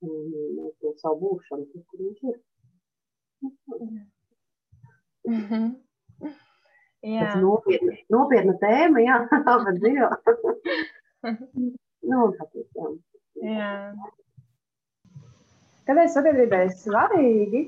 [0.08, 2.36] un to savu būšanu, tur, kur viņš ir.
[5.24, 5.66] Mm -hmm.
[7.04, 7.20] Jā.
[7.20, 10.20] Tas nopietna, nopietna tēma, jā, tā var dzīvot.
[12.10, 12.92] Nu, tāpēc, jā.
[13.44, 13.70] Jā.
[15.88, 17.62] Kādēļ sabiedrībai ir svarīgi,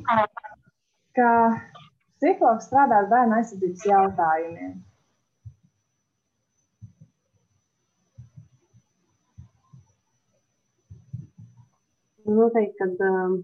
[1.19, 1.31] ka
[2.17, 4.77] psihologs strādā ar bērnu aizsardzības jautājumiem?
[12.27, 13.37] Noteikti, ka um,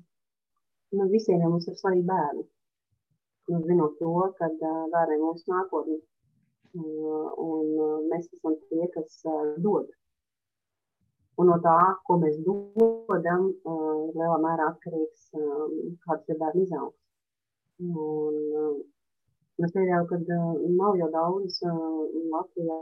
[0.96, 2.46] nu, visiem mums ir svarīgi bērni.
[3.52, 6.00] Nu, zinot to, ka uh, bērni ir mūsu nākotne.
[6.72, 9.90] Uh, un uh, mēs esam tie, kas uh, dod
[11.40, 16.98] Un no tā, ko mēs dodam, uh, lielā mērā atkarīgs, um, kāds ir bērnu izaugs.
[17.82, 18.74] Un, uh,
[19.64, 20.20] es pieļauju, ka
[20.82, 21.62] nav jau daudz
[22.34, 22.78] Latvijā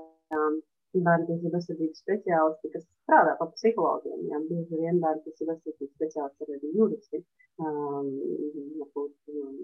[0.98, 4.24] bērnu tiesību aizsardzības speciālisti, kas strādā par psihologiem.
[4.30, 7.20] Jā, bieži vien bērnu tiesību aizsardzības speciālisti ir arī juristi,
[7.62, 8.08] um,
[8.80, 9.60] varbūt um,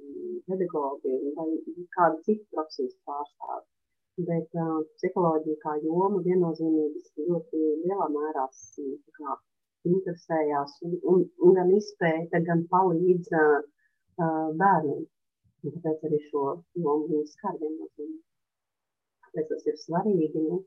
[0.46, 1.48] pedagogi vai
[1.96, 3.66] kāda cita profesijas pārstāvi.
[4.16, 8.46] Bet uh, psiholoģija kā joma viennozīmīgi ļoti lielā mērā
[9.18, 9.34] kā,
[9.90, 13.58] interesējās un, un, un gan izpēta, gan palīdz uh,
[14.62, 15.04] bērniem.
[15.66, 16.46] Un tāpēc arī šo
[16.80, 18.22] jomu viņi skar viennozīmīgi.
[19.26, 20.62] Tāpēc tas ir svarīgi, nu,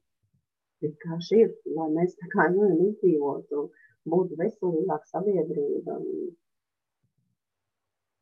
[0.85, 3.65] vienkārši ir, lai mēs tā kā nu, izdzīvotu
[4.13, 5.97] būtu veselīgāka sabiedrība.
[5.97, 6.31] Un,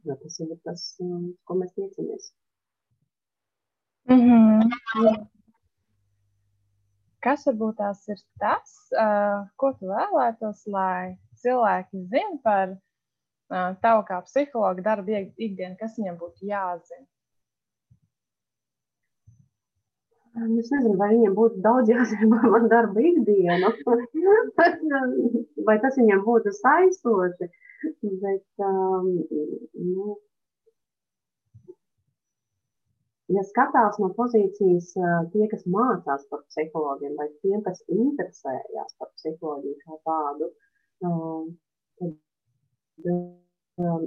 [0.07, 2.31] ja tas ir tas, ko mēs tiecamies.
[4.07, 5.27] Mm -hmm.
[7.19, 12.77] Kas varbūt tās ir tas, uh, ko tu vēlētos, lai cilvēki zinātu par
[13.83, 17.05] Tev kā psihologa darba ikdiena, kas viņam būtu jāzina?
[20.37, 23.71] Es nezinu, vai viņam būtu daudz jāzina par manu darbu ikdienu,
[25.69, 27.47] vai tas viņam būtu saistoši.
[28.03, 29.07] Bet, um,
[29.87, 30.17] nu,
[33.35, 34.93] ja skatās no pozīcijas
[35.33, 40.51] tie, kas mācās par psihologiem, vai tiem, kas interesējās par psiholoģiju kā tādu,
[41.99, 42.15] tad
[43.07, 43.99] nu,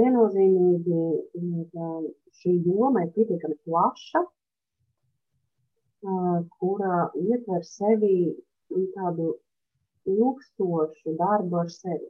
[0.00, 1.00] viennozīmīgi
[2.40, 4.26] šī joma ir pietiekami plaša
[6.58, 8.14] kura ietver sevi
[8.94, 9.34] tādu
[10.08, 12.08] ilgstošu darbu ar sevi.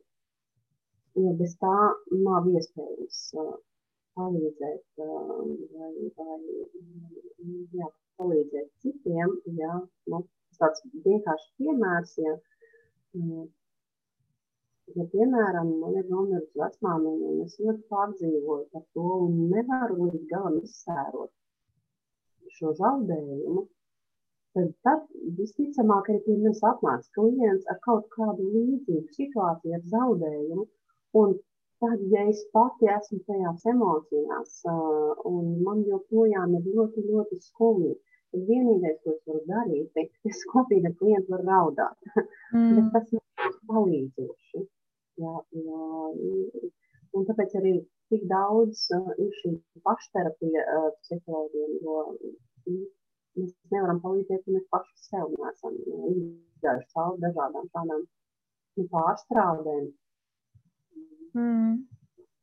[1.19, 1.79] Jo bez tā
[2.27, 3.23] nav iespējams
[4.19, 5.91] palīdzēt vai, vai
[7.79, 7.89] jā,
[8.21, 9.35] palīdzēt citiem.
[9.61, 9.79] Jā,
[10.13, 10.23] nu,
[10.61, 12.37] tāds vienkārši piemērs, ja,
[14.99, 20.25] ja piemēram, man ir nomirusi vecmāmiņa un es ļoti pārdzīvoju par to un nevaru līdz
[20.33, 21.33] galam izsērot
[22.57, 23.63] šo zaudējumu,
[24.57, 25.07] tad, tad
[25.39, 30.67] visticamāk arī pie mums atnāks klients ar kaut kādu līdzīgu situāciju, ar zaudējumu.
[31.21, 31.39] Un
[31.83, 34.61] tad, ja es pati esmu tajās emocijās,
[35.31, 37.95] un man joprojām ir ļoti, ļoti skumji,
[38.33, 42.13] tad vienīgais, ko es varu darīt, ir, es kopīgi ar klientu varu raudāt.
[42.51, 42.71] Mm.
[42.75, 44.61] Bet tas nav palīdzoši.
[45.23, 46.71] Jā, jā.
[47.15, 47.75] Un tāpēc arī
[48.11, 48.81] tik daudz
[49.23, 49.53] ir šī
[49.87, 50.65] pašterapija
[50.97, 52.01] psihologiem, jo
[53.39, 59.87] mēs nevaram palīdzēt, ja mēs paši sev neesam izgājuši cauri dažādām tādām nu, pārstrādēm.
[61.37, 61.79] Mm.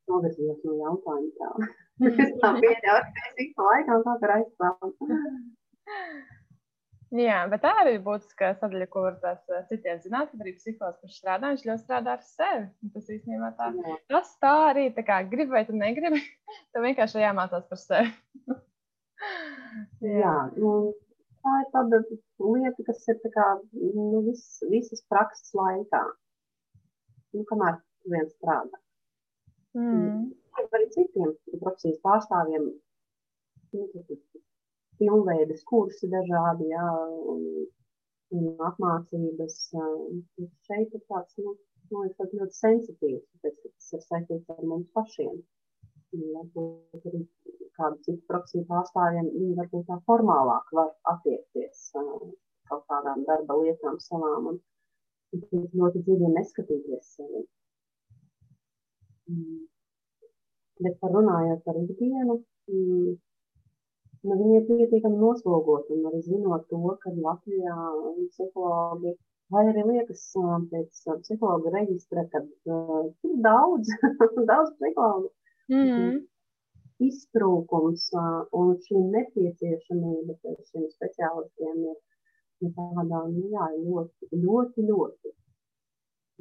[0.08, 1.70] Novirzījos no jautājuma tā.
[2.08, 4.92] Es tā pieļauju, ka es pa laikam tā kā aizstāvu.
[7.16, 10.52] Jā, bet tā arī ir būtiska sadaļa, ko var tās eh, citiem zināt, kad arī
[10.58, 12.66] psihologs, kurš strādā, viņš ļoti strādā ar sevi.
[12.92, 13.70] Tas īstenībā tā.
[13.80, 13.96] Jā.
[14.12, 16.20] Tas tā arī, tā kā gribi vai tu negribi,
[16.76, 18.12] tev vienkārši jāmācās par sevi.
[20.20, 20.74] Jā, nu,
[21.48, 22.02] tā ir tāda
[22.44, 26.04] lieta, kas ir kā, nu, vis, visas prakses laikā.
[27.38, 27.80] Nu, kamēr
[28.14, 28.82] viens strādā.
[29.78, 30.28] Mm.
[30.68, 32.70] Arī citiem profesijas pārstāvjiem
[33.78, 34.06] nu,
[34.98, 36.88] pilnveidas kursi dažādi, jā,
[37.34, 37.44] un,
[38.38, 39.60] un apmācības.
[40.68, 41.54] Šeit ir tāds, nu,
[41.92, 45.38] man liekas, ļoti sensitīvs, tāpēc, ka tas ir saistīts ar mums pašiem.
[46.18, 47.22] Varbūt arī
[47.78, 51.92] kādu citu profesiju pārstāvjiem, viņi varbūt tā formālāk var attiekties
[52.68, 54.58] kaut kādām darba lietām savām un
[55.82, 57.44] ļoti dziļi neskatīties sevi.
[59.32, 59.64] Mm.
[60.86, 62.38] Bet par runājot par ikdienu,
[62.70, 63.16] mm,
[64.28, 67.78] nu, viņi ir pietiekami noslogot un arī zinot to, ka Latvijā
[68.36, 69.16] psihologi
[69.54, 70.24] vai arī liekas
[70.72, 73.94] pēc psihologa reģistra, ka uh, ir daudz,
[74.52, 75.32] daudz psihologu.
[75.72, 76.26] Mm -hmm
[77.04, 78.10] iztrūkums
[78.58, 81.98] un šī nepieciešamība pēc šiem speciālistiem ir
[82.64, 85.34] nu, tādā, nu jā, ļoti, ļoti, ļoti.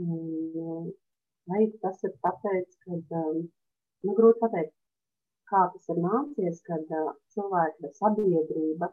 [0.05, 0.93] Un,
[1.51, 3.23] vai tas ir tāpēc, ka,
[4.05, 4.75] nu, grūti pateikt,
[5.51, 6.95] kā tas ir nācies, kad
[7.35, 8.91] cilvēki, sabiedrība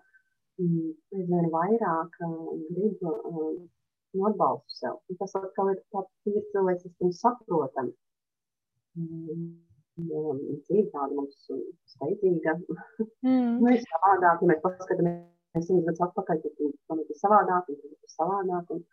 [0.62, 2.18] aizvien vairāk
[2.70, 5.00] grib nu, atbalstu sev.
[5.10, 7.96] Un tas atkal ir tāds ir cilvēciski un saprotami
[9.98, 11.38] dzīve tāda mums
[11.94, 12.58] steidzīga.
[13.24, 13.60] Mm.
[13.62, 18.14] nu, ir savādāk, ja mēs paskatāmies simts gadus atpakaļ, tad ir savādāk, un tad ir
[18.14, 18.72] savādāk.
[18.74, 18.84] Un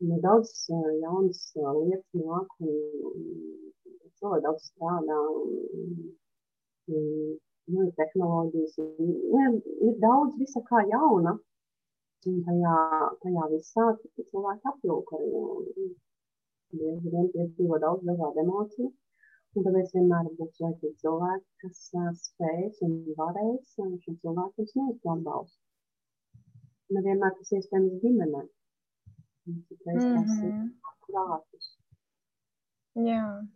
[0.00, 0.52] daudz
[1.00, 2.72] jaunas lietas nāk, un
[4.18, 5.94] cilvēki daudz strādā, un,
[6.92, 11.38] nu, ir tehnoloģijas, un, nu, ir daudz visa kā jauna.
[12.26, 12.76] Un tajā,
[13.22, 13.82] tajā visā
[14.18, 15.84] cilvēki apjūka arī.
[16.74, 18.88] Bieži vien piedzīvo daudz dažādu emociju.
[19.56, 25.62] Un tāpēc vienmēr būs vajadzīgi cilvēki, kas uh, spēs un varēs šim cilvēkam sniegt atbalstu.
[26.96, 28.42] Nevienmēr tas iespējams ģimenē.
[29.46, 30.26] Citreiz mm -hmm.
[30.26, 30.68] tas ir mhm.
[31.06, 31.70] prātus.
[32.94, 33.46] Jā.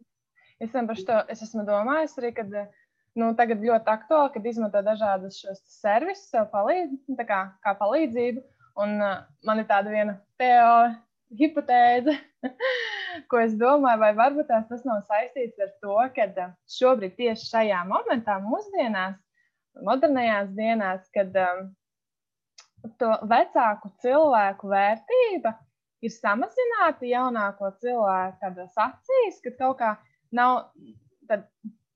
[0.61, 2.45] Es, to, es esmu domājis arī, ka
[3.17, 6.93] nu, tagad ļoti aktuāli, kad izmanto dažādas šos servisus, palīdz,
[7.27, 8.43] kā, kā palīdzību.
[8.77, 11.01] Un uh, man ir tāda viena teorija,
[11.39, 12.15] hipotēze,
[13.31, 17.83] ko es domāju, vai varbūt tas nav saistīts ar to, ka eh, šobrīd tieši šajā
[17.89, 19.19] momentā, mūsdienās,
[19.87, 21.69] modernajās dienās, kad um,
[22.99, 25.55] to vecāku cilvēku vērtība
[26.05, 28.51] ir samazināta jaunāko cilvēku
[28.87, 29.95] acīs, ka kaut kā
[30.33, 30.71] nav.
[31.31, 31.47] Tad,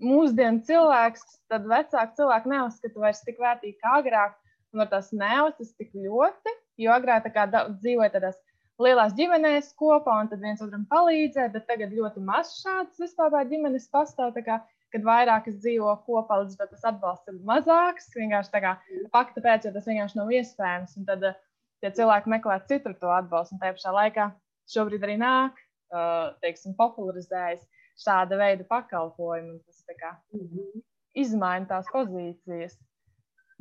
[0.04, 4.34] Mūsdienu cilvēks, tad vecāku cilvēku neuzskata vairs tik vērtīgi kā agrāk,
[4.74, 8.36] un ar tās neuztas tik ļoti, jo agrāk kā dzīvoja tādās
[8.82, 13.86] lielās ģimenēs kopā un tad viens otram palīdzēt, bet tagad ļoti maz šādas vispār ģimenes
[13.92, 14.34] pastāv.
[14.46, 14.60] Kā,
[14.94, 18.10] kad vairākas dzīvo kopā, līdz ar to tas atbalsts ir mazāks.
[18.14, 18.74] Vienkārši tā kā
[19.14, 20.98] fakta pēc, jo tas vienkārši nav iespējams.
[21.00, 21.38] Un tad uh,
[21.84, 23.56] tie cilvēki meklē citur to atbalstu.
[23.56, 24.30] Un tajā pašā laikā
[24.72, 25.60] šobrīd arī nāk,
[25.92, 27.64] uh, teiksim, popularizējas
[28.00, 29.60] šāda veida pakalpojumi.
[29.68, 30.84] Tas kā, mm -hmm.
[31.24, 32.78] izmaina tās pozīcijas.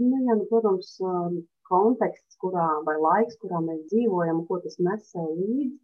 [0.01, 5.11] Nu, jā, nu, protams, um, konteksts, kurā, vai laiks, kurā mēs dzīvojam, ko tas nes
[5.15, 5.79] līdzi.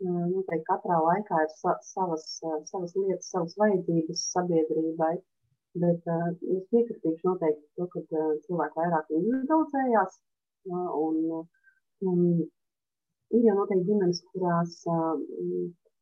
[0.00, 2.24] Noteikti katrā laikā ir sa savas,
[2.70, 5.14] savas lietas, savas vajadzības sabiedrībai.
[5.82, 10.16] Bet uh, es piekritīšu noteikti to, ka uh, cilvēki vairāk individualizējās.
[10.70, 11.44] Uh, un,
[12.06, 12.24] un
[13.36, 15.14] ir jau noteikti ģimenes, kurās uh,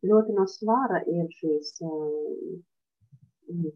[0.08, 2.58] ļoti no svara ir šīs uh,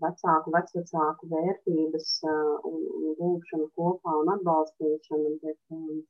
[0.03, 5.35] vecāku, vecvecāku vērtības uh, un, un lūkšana kopā un atbalstīšana.
[5.45, 6.03] Bet, um,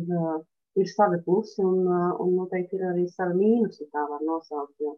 [0.00, 0.40] ir, uh,
[0.78, 4.76] ir savi plusi un, uh, un noteikti ir arī savi mīnusi, tā var nosaukt.
[4.82, 4.96] Jo,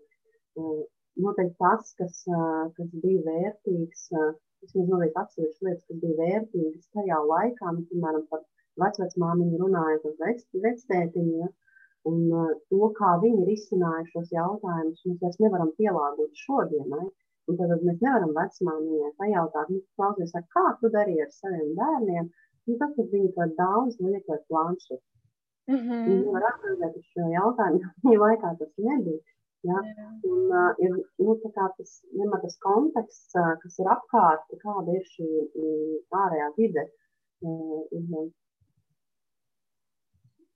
[1.25, 2.25] noteikti tas, kas,
[2.77, 4.09] kas bija vērtīgs,
[4.65, 8.45] vismaz noteikti atsevišķas lietas, kas bija vērtīgas tajā laikā, nu, piemēram, par
[8.83, 11.51] vecvecmāmiņu runājot ar vec, vectētiņu, ja,
[12.11, 12.23] un
[12.71, 17.07] to, kā viņi ir izcinājuši šos jautājumus, mēs vairs nevaram pielāgot šodienai.
[17.45, 22.31] Un tad mēs nevaram vecmāmiņai pajautāt, nu, klausies, kā tu darīji ar saviem bērniem,
[22.71, 25.03] nu, tad, kad viņi to daudz lietot planšetu.
[25.69, 26.01] Mm -hmm.
[26.09, 29.21] Viņi var atbildēt uz šo jautājumu, jo viņa laikā tas nebija.
[29.69, 29.79] Ja?
[30.31, 35.29] Un, uh, ir nu, tas, vienmēr tas konteksts, uh, kas ir apkārt, kāda ir šī
[35.29, 36.85] mm, ārējā vide.
[37.45, 38.05] Uh, ir,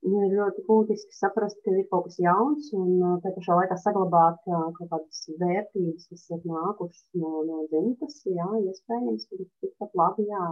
[0.07, 4.37] Nu, ir ļoti būtiski saprast, ka ir kaut kas jauns un tā pašā laikā saglabāt
[4.47, 8.21] kaut kādas vērtības, kas ir nākušas no, no dzimtas.
[8.37, 10.45] Jā, iespējams, ka tikpat labi, jā,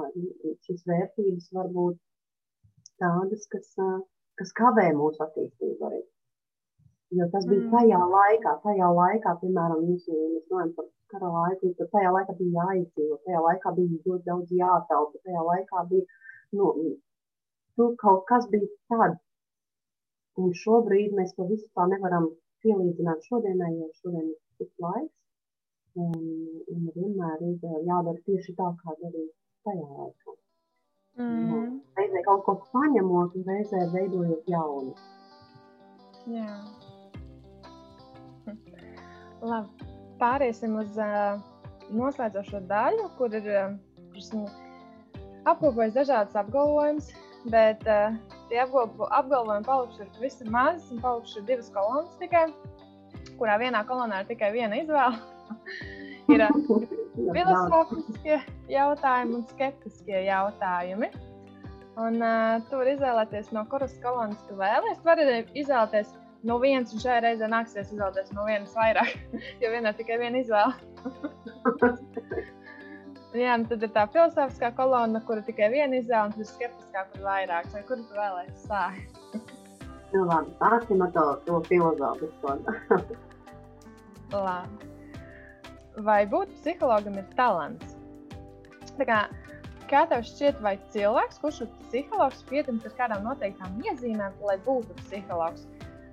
[0.67, 1.95] šīs vērtības var būt
[2.99, 3.71] tādas, kas,
[4.41, 6.01] kas kavē mūsu attīstību arī.
[7.15, 7.71] Jo tas bija mm.
[7.71, 12.65] tajā laikā, tajā laikā, piemēram, mēs, mēs runājam par kara laiku, tad tajā laikā bija
[12.65, 16.19] jāizdzīvo, tajā laikā bija ļoti daudz jātaupa, tajā laikā bija,
[16.59, 16.73] nu,
[17.79, 19.23] tur kaut kas bija tāds,
[20.37, 22.27] Un šobrīd mēs to visu tā nevaram
[22.65, 25.13] pielīdzināt šodienai, jo šodien ir cits laiks.
[25.97, 26.17] Un,
[26.73, 29.31] un vienmēr ir jādara tieši tā, kā darīja
[29.65, 30.35] tajā laikā.
[31.17, 31.79] Mm.
[31.97, 34.93] Reizē kaut ko paņemot, un reizē veidojot jaunu.
[36.29, 36.51] Jā.
[39.41, 39.87] Labi.
[40.17, 41.37] Pāriesim uz uh,
[41.93, 44.45] noslēdzošo daļu, kur ir uh,
[45.45, 47.11] apkopojis dažādas apgalvojumus,
[47.53, 48.17] bet uh,
[48.51, 52.47] tie apgalvojumi palikuši ir pavisam maz, un palikuši ir divas kolonas tikai,
[53.39, 55.19] kurā vienā kolonā ir tikai viena izvēle.
[56.33, 56.43] ir
[57.35, 58.37] filozofiskie
[58.71, 61.11] jautājumi un skeptiskie jautājumi.
[61.97, 64.99] Un, uh, tu vari izvēlēties, no kuras kolonas tu vēlies.
[65.01, 66.11] Tu vari izvēlēties
[66.45, 69.15] no vienas, un šajā reizē nāksies izvēlēties no vienas vairāk,
[69.63, 70.75] jo vienā tikai viena izvēle.
[73.35, 77.03] Jā, nu tad ir tā filozofiskā kolona, kura tikai viena izvēle, un tad ir skeptiskā,
[77.11, 77.67] kur vairāk.
[77.73, 79.17] Vai kur tu vēlēsies sākt?
[80.13, 82.55] nu, labi, sāksim ar to, to filozofisko.
[86.07, 87.95] Vai būt psihologam ir talants?
[88.97, 89.19] Tā kā,
[89.89, 94.95] kā tev šķiet, vai cilvēks, kurš ir psihologs, pietiekams ar kādām noteiktām iezīmēm, lai būtu
[95.03, 95.65] psihologs?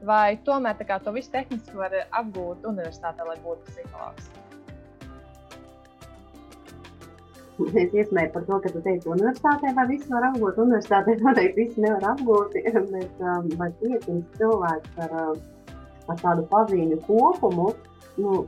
[0.04, 4.30] Vai tomēr kā, to visu tehniski var apgūt universitātē, lai būtu psihologs?
[7.54, 10.56] Es iesmēju par to, ka tu teici, universitātē vai viss var apgūt.
[10.58, 12.56] Universitātē noteikti viss nevar apgūt,
[12.94, 15.44] bet um, vai pietiks cilvēks ar, um,
[16.10, 17.68] ar tādu pazīmi kopumu,
[18.18, 18.40] nu,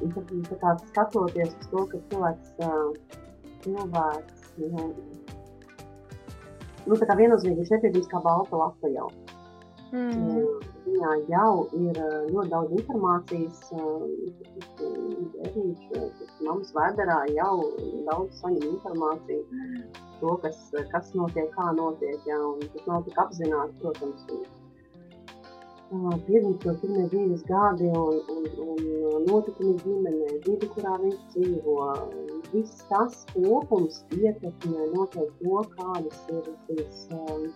[0.00, 3.20] tad, tā kā skatoties uz to, ka cilvēks, uh,
[3.66, 4.88] cilvēks, nu,
[6.88, 9.10] nu tā kā viennozīmīgi viņš nepiedīs kā balta lapa jau.
[9.92, 10.72] Mm.
[10.84, 11.98] Viņā jau ir
[12.30, 13.60] ļoti daudz informācijas.
[14.80, 15.86] Bērniņš,
[16.44, 17.54] mammas vēderā jau
[18.08, 19.62] daudz saņem informāciju.
[20.20, 20.60] To, kas,
[20.92, 22.20] kas notiek, kā notiek.
[22.28, 22.40] Jā,
[22.74, 24.28] tas nav tik apzināti, protams.
[26.26, 31.76] Piedzīvot pirmie dzīves gadi un, un, un notikumi ģimenē, vidi, kurā viņš dzīvo.
[32.52, 37.46] Viss tas kopums ietekmē noteikti to, kādas ir šīs um,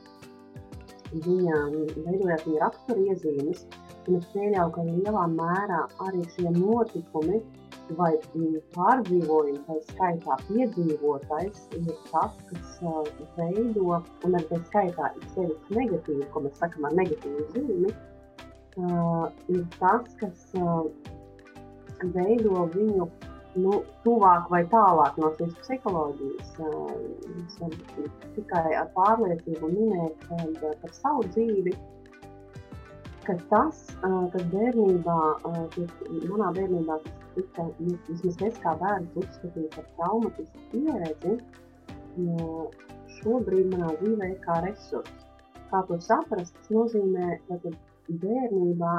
[1.13, 3.65] viņām veidojās viņa rakstura iezīmes,
[4.09, 7.41] un es pieļauju, ka lielā mērā arī šie notikumi
[7.97, 8.11] vai
[8.75, 13.07] pārdzīvojumi, tā skaitā piedzīvotais, ir tas, kas uh,
[13.39, 17.95] veido, un ar tā skaitā ir sevišķi negatīvi, ko mēs sakam ar negatīvu zīmi,
[18.83, 20.85] uh, ir tas, kas uh,
[22.13, 23.09] veido viņu
[23.65, 26.57] nu, tuvāk vai tālāk no šīs psiholoģijas.
[27.45, 30.27] Es varu tikai ar pārliecību minēt
[30.83, 31.77] par savu dzīvi.
[33.29, 33.81] ka tas,
[34.33, 35.17] kas bērnībā,
[36.31, 36.95] manā bērnībā,
[37.35, 37.67] tika,
[38.09, 41.35] vismaz es kā bērns uzskatīju par traumatisku pieredzi,
[43.19, 45.27] šobrīd manā dzīvē ir kā resurss.
[45.69, 47.61] Kā to saprast, tas nozīmē, ka
[48.25, 48.95] bērnībā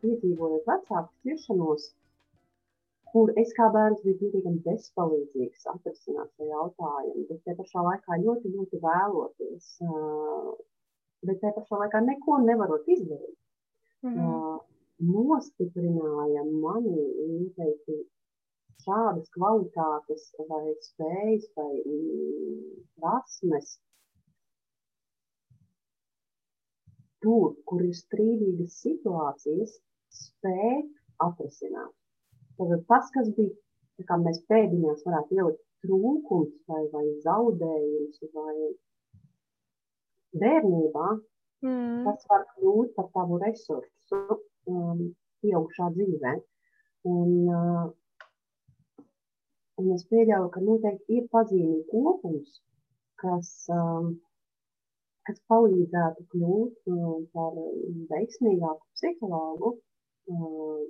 [0.00, 1.90] piedzīvojot vecāku šķiršanos,
[3.12, 8.52] kur es kā bērns biju pietiekami bezpalīdzīgs atrisināt šo jautājumu, bet te pašā laikā ļoti,
[8.56, 9.70] ļoti vēloties,
[11.30, 13.38] bet te pašā laikā neko nevarot izdarīt.
[14.04, 14.58] Mm -hmm.
[15.06, 17.96] Nostiprināja mani noteikti
[18.84, 23.74] šādas kvalitātes vai spējas vai mm, prasmes,
[27.24, 29.78] tur, kur ir strīdīgas situācijas,
[30.22, 30.92] spēt
[31.28, 31.94] atrisināt.
[32.56, 33.52] Tad tas, kas bija,
[34.08, 38.56] kā mēs pēdiņās varētu ielikt trūkums vai, vai zaudējums vai
[40.40, 41.08] bērnībā,
[41.66, 42.02] mm.
[42.08, 44.20] tas var kļūt par tavu resursu
[44.72, 45.02] um,
[45.44, 46.34] pieaugšā dzīvē.
[47.06, 47.84] Un, uh,
[49.80, 52.60] un es pieļauju, ka noteikti ir pazīmi kopums,
[53.22, 54.14] kas um,
[55.26, 57.60] kas palīdzētu kļūt uh, par
[58.12, 59.76] veiksmīgāku psihologu.
[60.30, 60.82] Uh,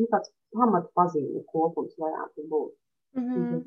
[0.00, 2.74] nu, tāds pamatpazīmi kopums varētu būt.
[3.16, 3.64] Mm -hmm.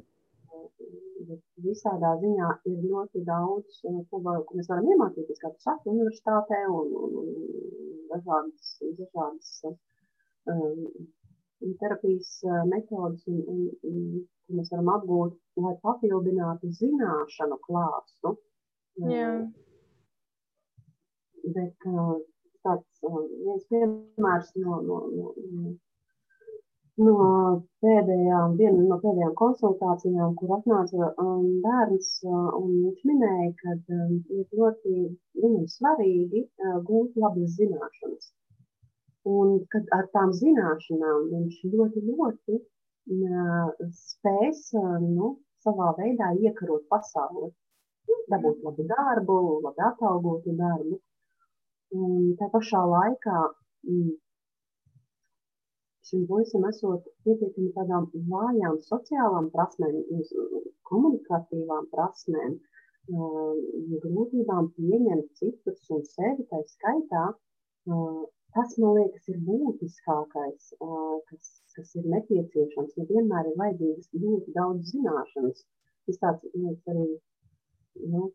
[1.27, 5.61] bet, visādā ziņā ir ļoti daudz, uh, ko, var, ko mēs varam iemācīties, kā tu
[5.65, 7.29] saki, universitātē un, un, un
[8.11, 10.85] dažādas, dažādas um,
[11.81, 12.31] terapijas
[12.71, 18.35] metodas, un, un, un, ko mēs varam apgūt, lai papildinātu zināšanu klāstu.
[19.09, 19.33] Jā.
[21.55, 21.89] Bet
[22.63, 25.33] tāds viens piemērs no, no, no,
[27.03, 27.17] no
[27.83, 34.17] pēdējām, viena no pēdējām konsultācijām, kur atnāca um, bērns, uh, un viņš minēja, ka um,
[34.35, 34.95] ir ļoti
[35.43, 38.33] viņam svarīgi uh, gūt labas zināšanas.
[39.29, 45.33] Un kad ar tām zināšanām viņš ļoti, ļoti uh, spēs uh, nu,
[45.63, 47.51] savā veidā iekarot pasauli
[48.29, 49.35] dabūt labu darbu,
[49.65, 50.99] labi atalgotu darbu.
[51.97, 53.37] Un tā pašā laikā
[53.89, 54.11] mm,
[56.09, 60.01] šim puisim esot pietiekami tādām vājām sociālām prasmēm,
[60.89, 62.57] komunikatīvām prasmēm,
[63.09, 67.23] grūtībām pieņemt citus un sevi tā skaitā,
[68.55, 70.73] tas, man liekas, ir būtiskākais,
[71.29, 72.97] kas, kas ir nepieciešams.
[73.01, 75.65] Nevienmēr ir vajadzīgas ļoti daudz zināšanas.
[76.09, 78.29] Tas tāds, liekas, arī nu,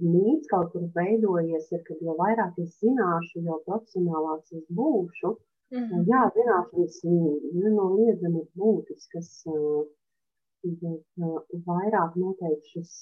[0.00, 5.34] mīts kaut kur veidojies, ir, ka jo vairāk es zināšu, jo profesionālāks es būšu.
[5.72, 6.04] Mm.
[6.04, 9.30] Jā, zināšanas nenoliedzami ir būtiskas,
[10.82, 11.22] bet
[11.68, 12.92] vairāk noteikti šis,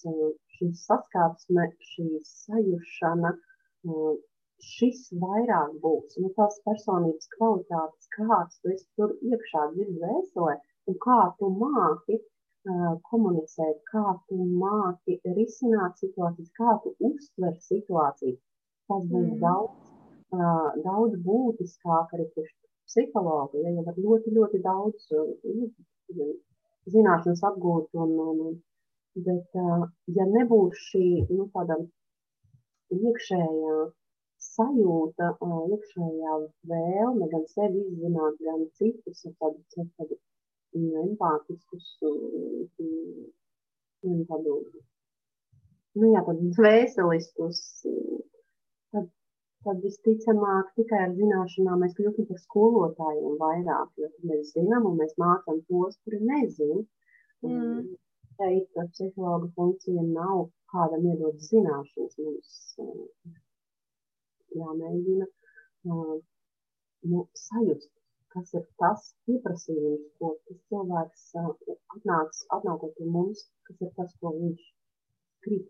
[0.57, 3.33] šī saskarsme, šī sajušana,
[4.71, 6.19] šis vairāk būs.
[6.23, 10.57] Nu, tās personības kvalitātes, kāds tu esi tur iekšā dziļi vēstulē
[10.91, 12.21] un kā tu māki
[13.11, 18.37] komunicēt, kā tu māki risināt situācijas, kā tu uztver situāciju.
[18.91, 19.41] Tas būs mm.
[19.43, 19.90] daudz,
[20.31, 26.35] daudz būtiskāk arī psihologa, ja jau var ļoti, ļoti daudz uh,
[26.91, 27.95] zināšanas apgūt.
[27.95, 28.59] Un, un,
[29.27, 29.57] bet,
[30.17, 31.79] ja nebūs šī nu, tāda
[32.95, 33.79] iekšējā
[34.41, 36.37] sajūta, iekšējā
[36.71, 39.59] vēlme gan sevi izzināt, gan citus, tad,
[39.99, 40.15] tad
[41.05, 41.91] empātiskus
[44.07, 44.57] un tādu,
[45.99, 48.30] nu jā, tādu dvēseliskus, tad,
[49.67, 55.17] tad visticamāk tikai ar zināšanām mēs kļūstam par skolotājiem vairāk, jo mēs zinām un mēs
[55.23, 56.87] mācām tos, kuri nezin.
[57.45, 57.93] Mm.
[58.41, 62.53] Šeit ar psihologa funkcija nav kādam iedot zināšanas, mums
[64.57, 65.29] jāmēģina
[65.91, 67.91] nu, sajust
[68.35, 74.33] kas ir tas pieprasījums, ko tas cilvēks atnāks, atnākot pie mums, kas ir tas, ko
[74.37, 74.67] viņš
[75.47, 75.65] grib.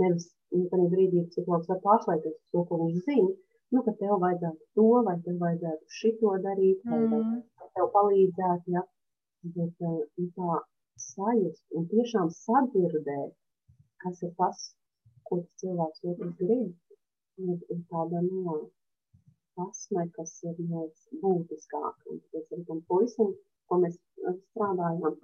[0.00, 3.34] Nevis nu, tādā brīdī psihologs var pārslēgties uz to, ko viņš zina,
[3.74, 7.36] nu, ka tev vajadzētu to, vai tev vajadzētu šito darīt, vai, mm.
[7.60, 8.84] vai tev palīdzēt, ja.
[9.56, 10.56] Bet nu, tā
[11.02, 13.36] sajust un tiešām sadzirdēt,
[14.02, 14.64] kas ir tas,
[15.28, 16.72] ko tas cilvēks otrs grib,
[17.44, 18.58] ir, ir tāda, nu, jā,
[19.58, 20.58] prasme, kas ir
[21.22, 22.02] būtiskāka.
[22.10, 23.34] Un tāpēc arī tam puisim,
[23.68, 23.98] ko mēs
[24.50, 25.18] strādājam,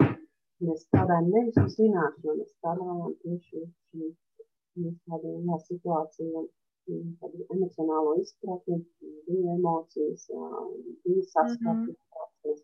[0.69, 4.13] mēs strādājam nevis uz zināšanu, mēs strādājam tieši uz šīm
[4.77, 6.47] tādiem jā, situācijām,
[7.21, 8.81] tādu emocionālo izpratni,
[9.29, 10.29] viņa emocijas,
[11.05, 11.93] viņa saskatu.
[11.93, 12.63] Mm -hmm.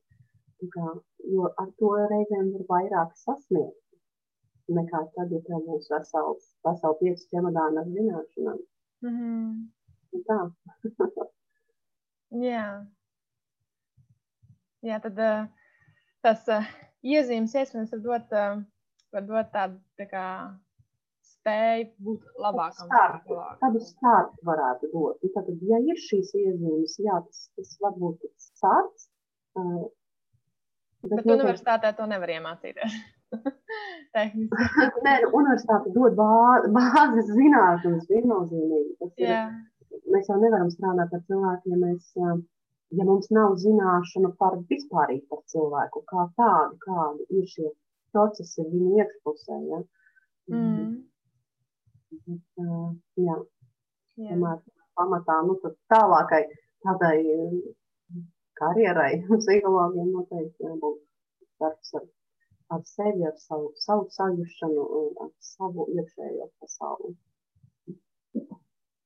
[0.74, 0.88] kā,
[1.34, 3.80] jo ar to reizēm var vairāk sasniegt
[4.74, 8.58] nekā tad, ja tev būs vesels, vesels pieci čemodāni ar zināšanām.
[9.02, 10.22] Mm -hmm.
[10.28, 10.38] Tā.
[12.46, 12.86] Jā.
[14.82, 15.46] Jā, tad uh,
[16.24, 16.66] tas uh,
[17.02, 18.62] iezīmes iespējams var dot, uh,
[19.12, 20.24] var dot tādu tā kā
[21.40, 22.90] spēju būt labākam.
[23.60, 25.22] Tādu startu varētu dot.
[25.24, 29.08] Un tad, ja ir šīs iezīmes, jā, tas, tas var būt starts.
[29.58, 29.88] Uh,
[31.06, 33.00] bet bet universitātē to nevar iemācīties.
[34.14, 36.30] Nē, nu, universitāte dod bā,
[36.74, 39.10] bāzes zināšanas viennozīmīgi.
[39.22, 39.52] Yeah.
[40.10, 42.10] Mēs jau nevaram strādāt ar cilvēkiem, ja, mēs,
[42.98, 47.70] ja mums nav zināšana par vispārīgi par cilvēku, kā tādu, kādi ir šie
[48.10, 49.60] procesi viņu iekšpusē.
[49.70, 49.80] Ja?
[50.50, 50.90] Mm.
[52.10, 53.36] Uh, jā,
[54.18, 54.32] yeah.
[54.34, 54.62] tomēr
[54.98, 55.54] pamatā nu,
[55.92, 56.42] tālākai
[56.84, 57.18] tādai
[58.58, 60.98] karjerai psihologiem noteikti jābūt
[61.62, 62.08] darbs ar
[62.70, 67.16] ar sevi, ar savu, savu sajušanu un ar savu iekšējo pasauli.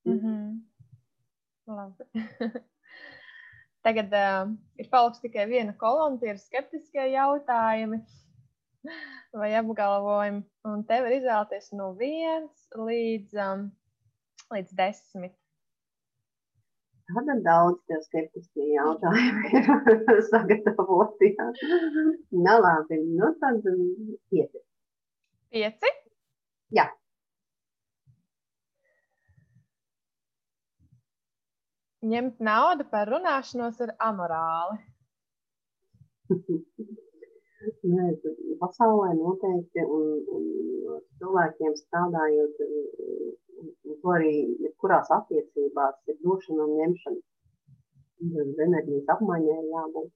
[0.04, 0.60] Mm -hmm.
[1.66, 2.04] Labi.
[3.84, 8.02] Tagad uh, ir palikusi tikai viena kolona, tie ir skeptiskie jautājumi
[9.40, 10.42] vai apgalvojumi.
[10.70, 13.64] Un tev ir izvēlēties no viens līdz, um,
[14.54, 15.34] līdz desmit.
[17.04, 21.34] Tāda daudz tie skeptiskie jautājumi ir sagatavoti.
[22.32, 23.60] Nu, labi, nu tad
[24.32, 24.62] pieci.
[25.52, 25.92] Pieci?
[26.74, 26.88] Jā.
[32.04, 34.80] Ņemt naudu par runāšanos ir amorāli.
[37.64, 38.06] Nē,
[38.60, 42.58] pasaulē noteikti un, un cilvēkiem strādājot
[44.02, 44.32] to arī
[44.64, 47.22] jebkurās attiecībās ir došana un ņemšana.
[48.66, 50.12] Enerģijas apmaiņai jābūt.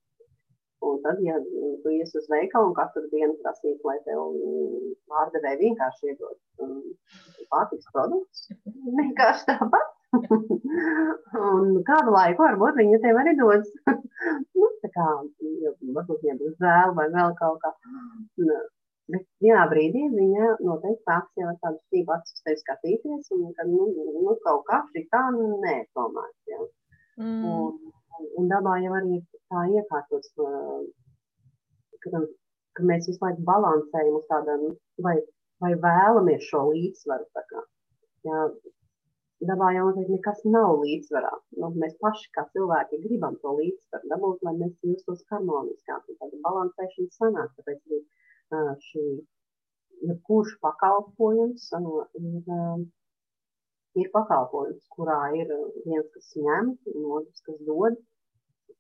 [0.88, 1.38] Un tad, ja
[1.82, 4.20] tu ies uz veikalu un katru dienu prasīs, lai tev
[5.11, 6.76] pārdevēji vienkārši iedod um,
[7.51, 8.53] pārtiks produktus,
[9.01, 9.97] vienkārši tāpat.
[11.48, 13.68] un kādu laiku varbūt viņa tev arī dos.
[14.59, 15.06] nu, tā kā,
[15.98, 17.72] varbūt viņai būs žēl vai vēl kaut kā.
[19.09, 23.46] Bet vienā brīdī viņa noteikti sāks jau ar tādu stīvu acu uz tevi skatīties, un
[23.56, 23.86] ka, nu,
[24.24, 26.59] nu, kaut kā šī tā, nē, tomēr, jā.
[27.18, 27.46] Mm.
[27.48, 30.34] Un, un dabā jau arī tā iekārtots,
[32.04, 32.20] ka,
[32.76, 34.66] ka mēs visu laiku balansējam uz tādām,
[35.06, 35.16] vai,
[35.64, 37.64] vai vēlamies šo līdzsvaru, tā kā,
[38.28, 38.44] jā,
[39.47, 41.30] dabā jau noteikti nekas nav līdzsvarā.
[41.62, 47.14] Nu, mēs paši kā cilvēki gribam to līdzsvaru dabūt, lai mēs justos harmoniskāk, tāda balansēšana
[47.18, 48.01] sanāk, tāpēc arī
[48.89, 49.05] šī
[50.09, 52.53] jebkurš pakalpojums ir,
[54.03, 55.53] ir pakalpojums, kurā ir
[55.86, 57.99] viens, kas ņem, un otrs, kas dod.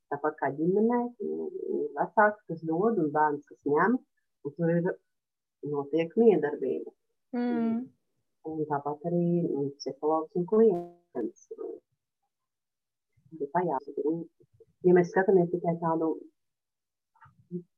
[0.08, 3.98] Tāpat kā ģimenē, ir vecāks, kas dod, un bērns, kas ņem,
[4.48, 4.86] un tur ir
[5.68, 6.94] notiek miedarbība.
[7.36, 7.82] Mm.
[8.48, 9.24] Un tāpat arī
[9.78, 11.48] psihologs un klients.
[14.86, 16.14] Ja mēs skatāmies tikai tādu,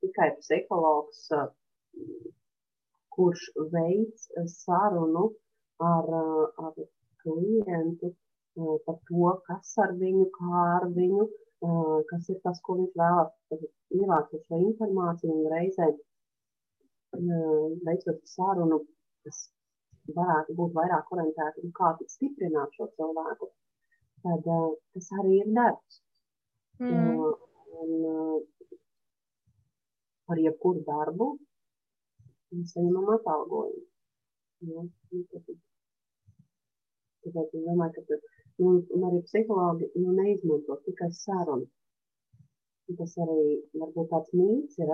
[0.05, 1.25] tikai psihologs
[3.15, 5.25] kurš veids sarunu
[5.91, 6.11] ar,
[6.65, 6.75] ar
[7.23, 8.15] klientu
[8.87, 11.27] par to, kas ar viņu, kā ar viņu,
[12.11, 13.67] kas ir tas, ko viņš vēlas
[13.99, 15.91] ievākt šo informāciju un reizē
[17.87, 18.81] veicot sarunu,
[19.25, 19.43] kas
[20.17, 23.51] varētu būt vairāk orientēta, nu, kā stiprināt šo cilvēku,
[24.25, 24.49] tad
[24.95, 26.01] tas arī ir darbs.
[26.81, 27.21] Mm.
[27.81, 28.43] Un,
[30.31, 31.27] par jebkuru darbu
[32.51, 33.83] Mēs saņemam atalgojumu.
[34.69, 34.81] Ja?
[37.25, 38.25] Tāpēc es domāju, ka tur,
[38.63, 41.69] nu, un arī psihologi nu, neizmanto tikai sarunu.
[42.99, 43.45] Tas arī
[43.83, 44.91] varbūt tāds mīts ir.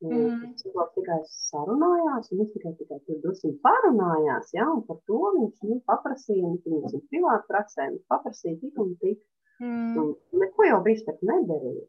[0.00, 0.54] Mm.
[0.56, 5.76] Cilvēks tikai sarunājās, un viņš tikai, tikai tur drusku parunājās, ja, par to viņš nu,
[5.90, 9.18] paprasīja, un viņš ir privāti praksē, viņš paprasīja tik un tik.
[9.60, 9.98] Mm.
[10.00, 11.84] Un neko jau viņš tak nedarīja.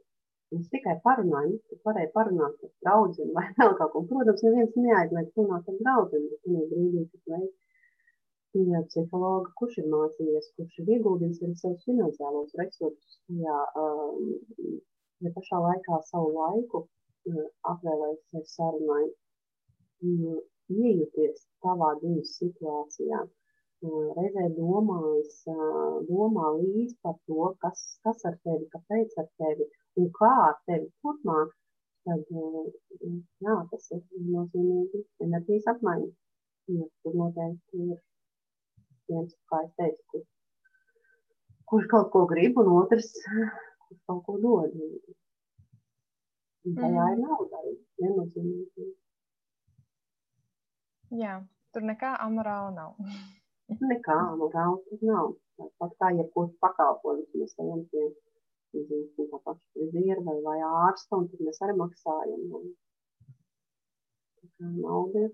[0.51, 4.03] Viņš tikai parunāja, viņš varēja parunāt ar draugu vai vēl kaut ko.
[4.12, 7.59] Protams, neviens neaizliedz runāt ar draugu, bet vienā brīdī, kad veids
[8.59, 14.34] ja psihologa, kurš ir mācījies, kurš ir ieguldījis arī savus finansiālos resursus, tajā um,
[15.24, 16.89] ja pašā laikā savu laiku
[17.74, 19.06] atvēlējis sev sarunai,
[20.08, 20.42] um,
[20.72, 23.22] iejuties tavā dzīves situācijā,
[24.18, 29.68] reizē domājis, uh, domā līdz par to, kas, kas ar tevi, kāpēc ar tevi,
[30.02, 31.56] un kā ar tevi turpmāk,
[32.08, 33.16] tad eh,
[33.46, 34.02] jā, tas ir
[34.34, 36.12] nozīmīgi enerģijas apmaiņa.
[37.04, 37.98] Tur noteikti ir
[39.10, 40.24] viens, kā es teicu, kur,
[41.72, 44.78] kurš kaut ko grib, un otrs, kurš kaut ko dod.
[46.70, 47.14] Un tajā mm.
[47.14, 48.88] ir nauda arī viennozīmīgi.
[51.22, 51.38] Jā,
[51.74, 52.91] tur nekā amorāla nav.
[53.91, 55.34] Nekā, morāli tur nav.
[55.62, 58.05] Tāpat kā jebkurš pakalpojums mēs ejam pie,
[58.74, 62.45] pie tā paša friziera vai, vai ārsta, un tad mēs arī maksājam.
[62.59, 62.72] Un,
[64.62, 65.32] nauda ir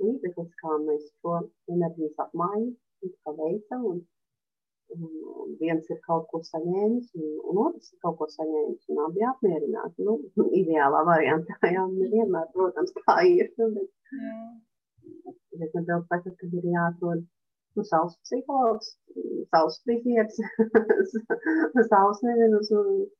[0.00, 1.38] līdzeklis, kā mēs šo
[1.72, 2.74] enerģijas apmaiņu
[3.40, 3.88] veicam.
[3.92, 4.04] Un,
[4.94, 9.24] un viens ir kaut ko saņēmis, un, un otrs ir kaut ko saņēmis, un abi
[9.30, 10.06] apmierināti.
[10.08, 10.18] Nu,
[10.60, 13.50] ideālā variantā, jā, nevienmēr, protams, tā ir.
[13.60, 15.32] Nu, bet, jā.
[15.62, 17.24] bet man daudz saka, ka ir jāatrod
[17.76, 18.94] nu, savs psihologs,
[19.52, 20.38] savs frizieris,
[21.90, 22.62] savs, nezinu,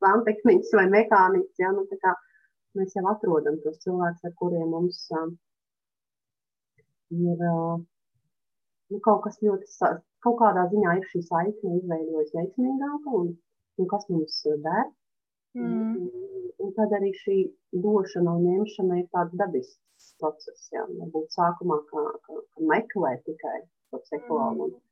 [0.01, 2.15] santehniķis vai mehāniķis, jā, nu, kā
[2.77, 5.29] mēs jau atrodam tos cilvēkus, ar kuriem mums uh,
[7.13, 7.77] ir uh,
[8.93, 9.69] nu, kaut kas ļoti,
[10.27, 13.35] kaut kādā ziņā ir šī saikne izveidojas veiksmīgāka un,
[13.81, 14.87] un kas mums der.
[15.57, 15.67] Mm.
[15.67, 16.33] Un,
[16.65, 17.37] un tad arī šī
[17.85, 20.67] došana un ņemšana ir tāds dabisks process.
[20.75, 20.85] Jā.
[20.99, 23.63] Varbūt sākumā kā, kā, kā meklē tikai
[23.93, 24.75] to psihologu.
[24.75, 24.83] Mm.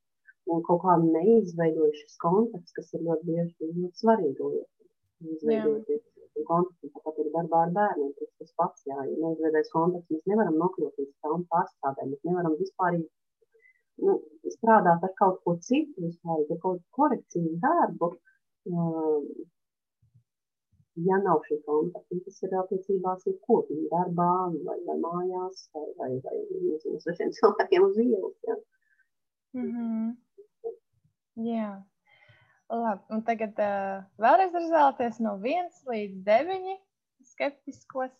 [0.54, 4.88] Un kaut kā neizveidojas šis kontakts, kas ir ļoti bieži ļoti svarīgi lietu.
[5.34, 6.02] Izveidoties
[6.48, 8.10] kontaktu, tāpat ir darbā ar bērniem.
[8.18, 12.12] Tas, tas pats, jā, ja neizveidojas kontakts, mēs nevaram nokļūt līdz tām pārstrādēm.
[12.12, 12.98] Mēs nevaram vispār
[14.02, 14.14] nu,
[14.56, 18.10] strādāt ar kaut ko citu, vispār ar kaut kādu korekciju darbu.
[21.04, 24.32] Ja nav šī kontakta, tas ir attiecībās ar ko viņa darbā,
[24.68, 28.36] vai, vai mājās, vai, vai, vai nezinu, svešiem cilvēkiem uz ielas.
[28.48, 28.56] Ja.
[29.58, 30.12] Mm -hmm.
[31.50, 31.70] Jā.
[32.70, 36.76] Labi, un tagad uh, vēlreiz izvēlēties no 1 līdz 9
[37.32, 38.14] skeptiskos.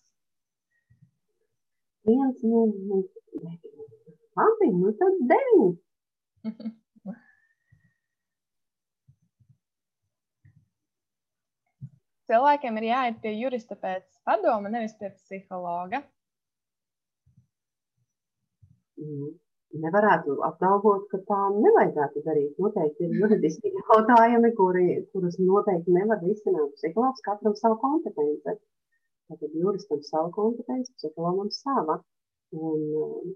[2.04, 2.98] Viens, nu, nu,
[4.40, 5.68] labi, nu tad 9.
[12.24, 15.98] Cilvēkiem ir jāiet pie jurista pēc padoma, nevis pie psihologa.
[19.00, 19.32] Mm
[19.82, 22.52] nevarētu apgalvot, ka tā nevajadzētu darīt.
[22.62, 28.56] Noteikti ir juridiski jautājumi, kuri, kurus noteikti nevar risināt psihologs, katram savu kompetenci.
[29.30, 31.98] Tātad juristam savu kompetenci, psihologam sava.
[32.54, 33.34] Un,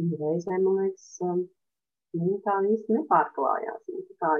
[0.00, 1.06] un reizēm, man liekas,
[2.18, 3.82] nu, tā īsti nepārklājās.
[3.92, 4.32] Nu, kā,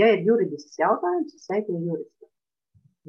[0.00, 2.30] ja ir juridisks jautājums, tad ej pie jurista.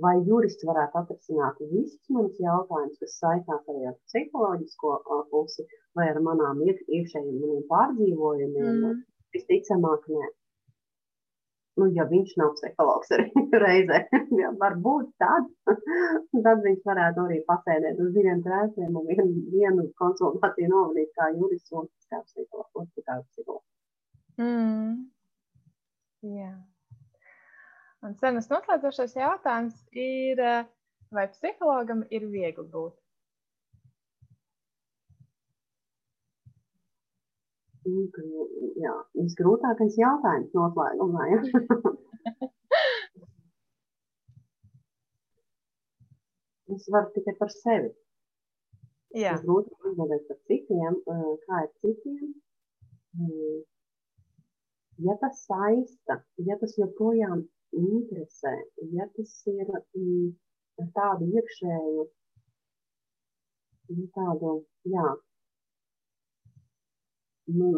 [0.04, 4.94] Vai jurists varētu atrisināt visus manus jautājumus, kas saistās arī ar psiholoģisko
[5.34, 8.72] pusi, vai ar manām iekšējiem maniem pārdzīvojumiem.
[8.80, 9.04] Mm.
[9.36, 10.32] Visticamāk, nē.
[11.82, 13.26] Nu, ja viņš nav psihologs arī
[13.64, 14.04] reizē,
[14.38, 15.48] ja, varbūt tad,
[16.46, 21.74] tad viņš varētu arī pasēdēt uz diviem krēsliem un vienu, vienu konsultāciju novadīt kā jurists
[21.74, 22.94] un kā psihologs.
[23.08, 23.66] Kā psihologs.
[24.38, 25.02] Mm.
[26.38, 26.54] Jā.
[28.04, 30.40] Un cenas noslēdzošais jautājums ir,
[31.16, 32.96] vai psihologam ir viegli būt?
[37.86, 41.24] Jā, visgrūtākais jautājums noslēgumā.
[41.32, 41.40] Ja?
[46.76, 47.92] es varu tikai par sevi.
[49.14, 49.36] Jā.
[49.36, 50.94] Es grūti atbildēt par citiem,
[51.46, 52.32] kā ir citiem.
[55.04, 56.16] Ja tas saista,
[56.48, 57.44] ja tas joprojām
[57.78, 58.54] interesē,
[58.94, 60.34] ja tas ir mm,
[60.98, 62.08] tādu iekšēju,
[64.18, 64.52] tādu,
[64.90, 65.08] jā,
[67.52, 67.70] nu,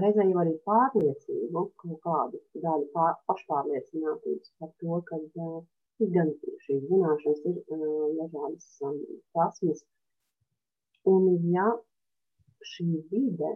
[0.00, 5.58] reizē jau arī pārliecību, kaut kādu daļu pār, pašpārliecinātības par to, ka uh,
[6.14, 6.32] gan
[6.64, 8.98] šīs zināšanas ir uh, dažādas um,
[9.34, 9.84] prasmes.
[11.12, 11.68] Un ja
[12.72, 13.52] šī vide,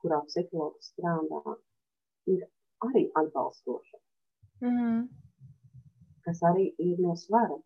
[0.00, 1.56] kurā psihologs strādā,
[2.32, 2.46] ir
[2.86, 3.98] arī atbalstoša,
[4.62, 5.08] mm -hmm.
[6.24, 7.58] kas arī ir no svara.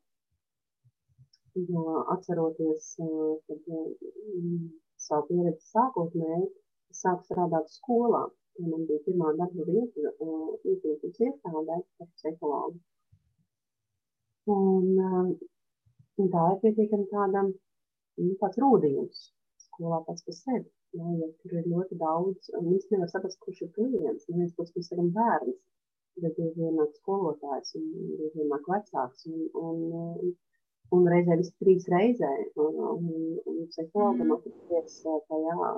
[1.54, 2.96] Jo atceroties,
[3.46, 6.46] kad um, savu pieredzi sākotnēji,
[6.96, 8.26] sāku strādāt skolā.
[8.60, 10.12] Man bija pirmā darba vieta
[10.68, 12.80] izglītības iestādē par psihologu.
[14.50, 15.36] Un,
[16.20, 19.22] un tā ir pietiekami tāda, nu, tāds rūdījums
[19.66, 20.68] skolā pats par sevi.
[20.98, 24.26] Jā, jo tur ir ļoti daudz, un es nevaru saprast, kurš ir klients.
[24.26, 25.58] No vienas puses mēs esam bērns,
[26.24, 27.84] bet bieži vien nāk skolotājs un
[28.18, 29.28] bieži vien nāk vecāks.
[29.30, 30.32] Un, un,
[30.96, 32.32] un reizē viss trīs reizē.
[32.64, 33.14] Un, un,
[33.52, 34.40] un psihologam mm.
[34.40, 35.70] atrodas tajā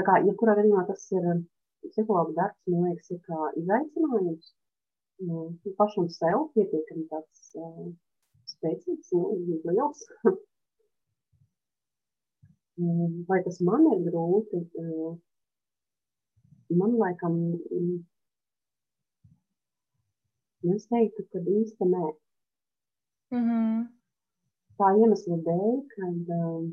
[0.00, 1.40] Tā kā, ja kurā gadījumā tas ir um,
[1.84, 4.46] psihologa darbs, man liekas, ir kā izaicinājums
[5.28, 5.40] nu,
[5.76, 7.90] pašam sev pietiekami tāds uh,
[8.48, 10.00] spēcīgs, nu, liels.
[13.28, 14.62] Vai tas man ir grūti?
[14.80, 15.12] Uh,
[16.80, 17.36] man laikam,
[17.76, 17.94] um,
[20.76, 22.06] es teiktu, ka īsti nē.
[23.36, 23.88] Mm -hmm.
[24.80, 26.70] Tā iemesla dēļ, kad uh,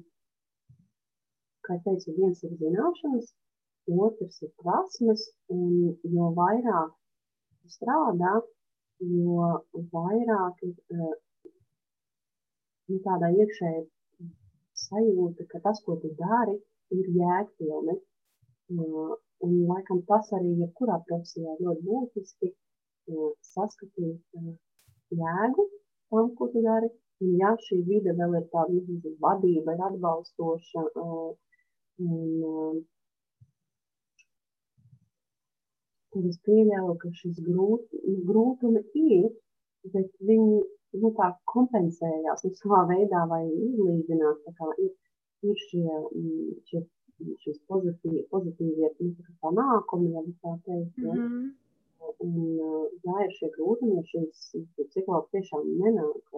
[1.68, 3.34] kā teicu, viens ir zināšanas,
[4.08, 6.96] otrs ir prasmes, un jo vairāk
[7.76, 8.34] strādā,
[9.00, 9.52] jo
[9.94, 11.14] vairāk ir nu,
[13.06, 13.86] tādā iekšēja
[14.88, 16.58] sajūta, ka tas, ko tu dari,
[16.98, 17.98] ir jēgpilni.
[18.76, 22.50] Un, laikam, tas arī jebkurā profesijā ļoti būtiski
[23.52, 24.40] saskatīt
[25.20, 25.68] jēgu
[26.12, 26.90] tam, ko tu dari.
[27.24, 30.84] Un, ja šī vide vēl ir tāda vadība, ir atbalstoša,
[32.04, 32.82] un,
[36.14, 37.98] tad es pieļauju, ka šis grūt,
[38.30, 39.30] grūtumi ir,
[39.94, 40.62] bet viņi
[41.02, 44.44] nu, tā kompensējās nu, savā veidā vai izlīdzinās.
[44.86, 44.92] Ir,
[45.48, 46.02] ir šie,
[46.70, 46.84] šie,
[47.44, 51.00] šīs pozitīvie, pozitīvie nu, panākumi, ja tā teikt.
[51.04, 51.14] Ja.
[51.14, 51.48] Mm -hmm.
[52.24, 52.36] Un,
[53.06, 54.44] jā, ir šie grūtumi, ja šīs
[54.78, 56.36] psihologs tiešām nenāk.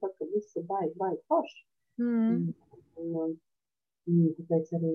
[0.00, 1.64] Tad, kad viss ir baigi, baigi forši.
[1.98, 2.28] Mm.
[2.30, 2.54] Un,
[2.96, 3.36] un, un,
[4.06, 4.94] tāpēc arī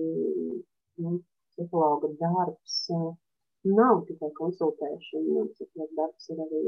[1.02, 1.16] nu,
[1.50, 2.76] psihologa darbs
[3.76, 6.60] nav tikai konsultēšana, psihologa darbs ir arī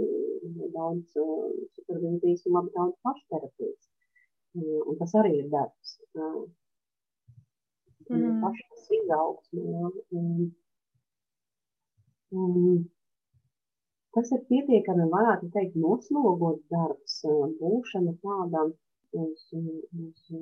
[0.74, 1.20] daudz
[1.76, 3.92] supervīzijas un labi daudz pašterapijas.
[4.58, 5.94] Un tas arī ir darbs.
[8.10, 8.42] Mm.
[8.42, 9.62] Pašas izaugsme.
[10.18, 10.50] Un,
[12.42, 12.84] un
[14.16, 17.14] tas ir pietiekami, varētu teikt, noslogots darbs,
[17.62, 18.74] būšana tādam
[19.22, 20.32] uz, uz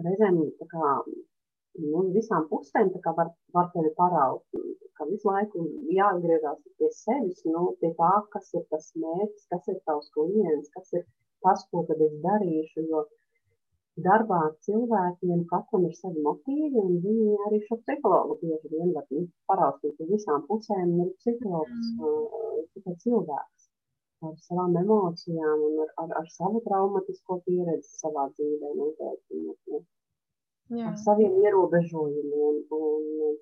[0.00, 0.38] reizēm
[0.72, 0.90] kā
[1.80, 4.44] nu, visām pusēm var, var tevi paraut.
[4.98, 5.64] Ka visu laiku
[5.96, 10.92] jāatgriežas pie sevis, nu, pie tā, kas ir tas mērķis, kas ir tavs klients, kas
[10.98, 11.04] ir
[11.44, 12.86] tas, ko tad es darīšu.
[12.92, 13.06] Jo
[14.06, 19.08] darbā ar cilvēkiem katram ir savi motīvi, un viņi arī šo psihologu bieži vien var
[19.10, 20.94] nu, paraustīt uz visām pusēm.
[21.04, 22.64] Ir psihologs mm.
[22.76, 23.68] tikai cilvēks
[24.28, 29.40] ar savām emocijām un ar, ar, ar savu traumatisko pieredzi savā dzīvē noteikti.
[30.72, 30.88] Jā.
[30.90, 32.58] ar saviem ierobežojumiem.
[32.78, 33.36] Un,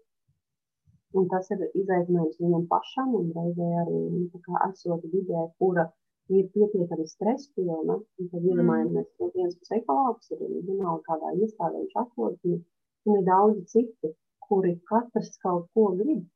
[1.20, 5.86] un tas ir izaicinājums viņam pašam, un reizē arī nu, esot vidē, kura
[6.30, 7.98] ir pietiekami stresspilna.
[8.32, 9.14] Tad iedomājamies, mm.
[9.18, 12.60] ka viens psihologs ir vienalga kādā iestādē, viņš atrodas, un,
[13.06, 14.12] un ir daudzi citi,
[14.46, 16.26] kuri katrs kaut ko grib.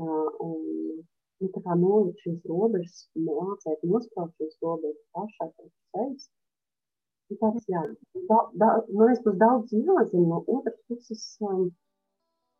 [0.00, 0.60] Uh, un,
[1.40, 6.30] nu, tā kā nolikt šīs robežas, mācīt nospraust šīs robežas pašai pēc sevis.
[7.38, 7.80] Tas, jā,
[8.28, 11.68] da, da, no vienas puses daudz jāzina, no otras puses um,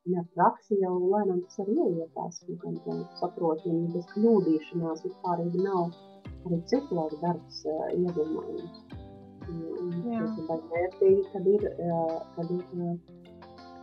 [0.07, 5.43] jā, praksi jau lēnām tas arī ieietās, un, un, un saprot, un bez kļūdīšanās vispār
[5.57, 5.91] nav
[6.47, 8.79] arī psihologa darbs uh, iedomājums.
[10.71, 12.95] Vērtīgi, kad ir, uh, kad ir uh,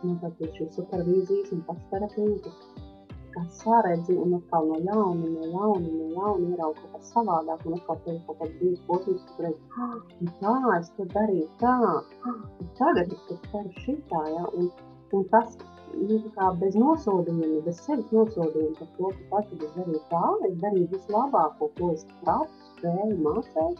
[0.02, 0.16] nu,
[0.56, 2.54] šī supervīzijas un pašterapija,
[3.38, 7.64] kas kā saredzi un atkal no jauna, no jauna, no jauna ierauga kaut kas savādāk,
[7.66, 9.96] un atkal tev kaut kāds brīdis posms, kur redz, ah,
[10.40, 11.74] tā, es to darīju tā,
[12.30, 12.38] ah,
[12.80, 14.70] tagad es to daru šitā, ja, un,
[15.18, 15.54] un tas,
[15.94, 20.58] nu, kā bez nosodījuma, bez sevis nosodījuma par to, ka kad es darīju tā, es
[20.64, 23.76] darīju vislabāko, ko es pratu, spēju, mācēju,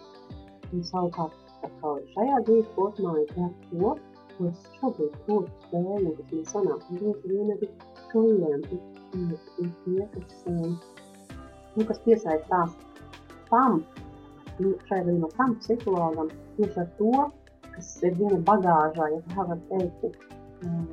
[0.71, 3.97] un savukārt, atkal šajā dzīves posmā es daru to,
[4.37, 7.73] ko es šobrīd protu, spēju, kas man sanāk, un bieži vien arī
[8.13, 8.83] klienti,
[9.17, 12.75] ir, tie, kas, nu, kas piesaistās
[13.51, 13.83] tam,
[14.59, 17.29] nu, šai gadījumā tam psihologam, tieši ar to,
[17.75, 20.21] kas ir viņa bagāžā, ja tā var teikt,
[20.67, 20.87] um,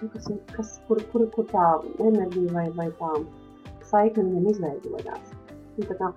[0.00, 3.14] nu, kas, kas, kur, kur, kur tā enerģija vai, vai tā
[3.90, 5.32] saikne viņam izveidojās.
[5.76, 6.12] Un, tā kā,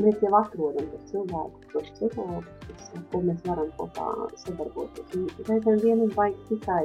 [0.00, 4.10] mēs jau atrodam tos cilvēkus, tos psihologus, ko mēs varam kopā
[4.42, 5.16] sadarboties.
[5.16, 6.84] Un reizēm vienam vajag tikai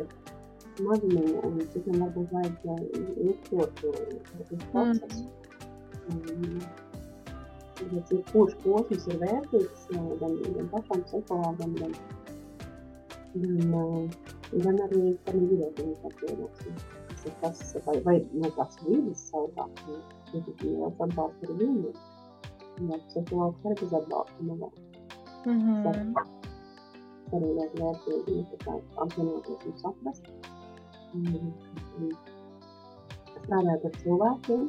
[0.84, 2.66] mazumiņa, un citiem varbūt vajag
[3.26, 3.92] ilgstošu
[4.72, 5.24] procesu.
[6.10, 6.60] Mm.
[7.92, 9.88] Bet ir kurš posms ir vērtīgs
[10.22, 11.96] gan, gan pašam psihologam, gan,
[13.36, 14.12] gan,
[14.66, 16.84] gan arī tam vidētiem pacientam.
[17.10, 19.84] Tas ir tas, vai, vai no tās vidas savukārt,
[20.34, 21.94] ja tu liels atbalsts arī viņu,
[22.92, 24.82] ja psihologs arī bez atbalsta nevar.
[25.46, 26.14] Mm -hmm.
[26.16, 30.55] Tas arī ļoti vērtīgi, nu, apzināties un saprast
[33.46, 34.66] strādājot ar cilvēkiem,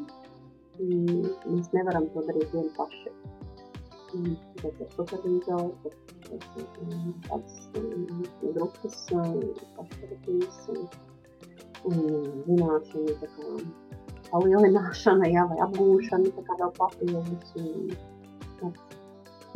[0.81, 3.15] mēs nevaram to darīt vieni paši.
[4.61, 5.93] Tāpēc ar supervīzoru,
[7.27, 7.57] tādas
[8.57, 9.01] grupas,
[9.77, 10.61] pašterapijas
[11.87, 11.99] un
[12.47, 13.45] zināšanu tā kā
[14.31, 17.53] palielināšana, jā, vai apgūšana tā kā vēl papildus.
[17.61, 18.75] Un,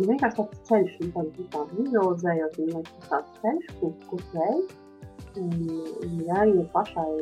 [0.01, 4.79] vienkārši tāds ceļš, un tādu tādu vizualizējot, un tas tāds ceļš, kur, kur veids,
[5.37, 7.13] ja ir pašai,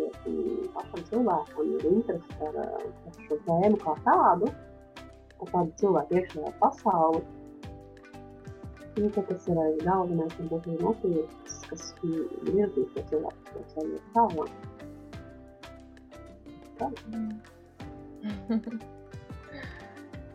[0.74, 2.54] pašam cilvēkam ir interese par,
[3.04, 4.46] par šo tēmu kā tādu,
[5.38, 7.22] par tādu cilvēku iekšējā pasauli,
[8.98, 14.52] nu, tas ir arī galvenais, varbūt arī motīvs, kas virzīs to cilvēku to ceļu tālāk.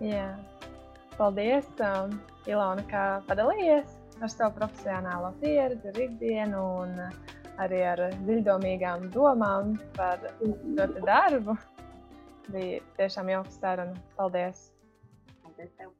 [0.03, 0.29] Jā.
[1.13, 2.15] Paldies, um,
[2.49, 3.89] Ilona, ka padalījies
[4.23, 6.89] ar savu profesionālo pieredzi, ikdienu un
[7.61, 10.23] arī ar dziļdomīgām domām par
[11.05, 11.57] darbu.
[12.51, 14.07] Bija tiešām jauka saruna.
[14.17, 14.69] Paldies!
[15.43, 15.93] Paldies tev!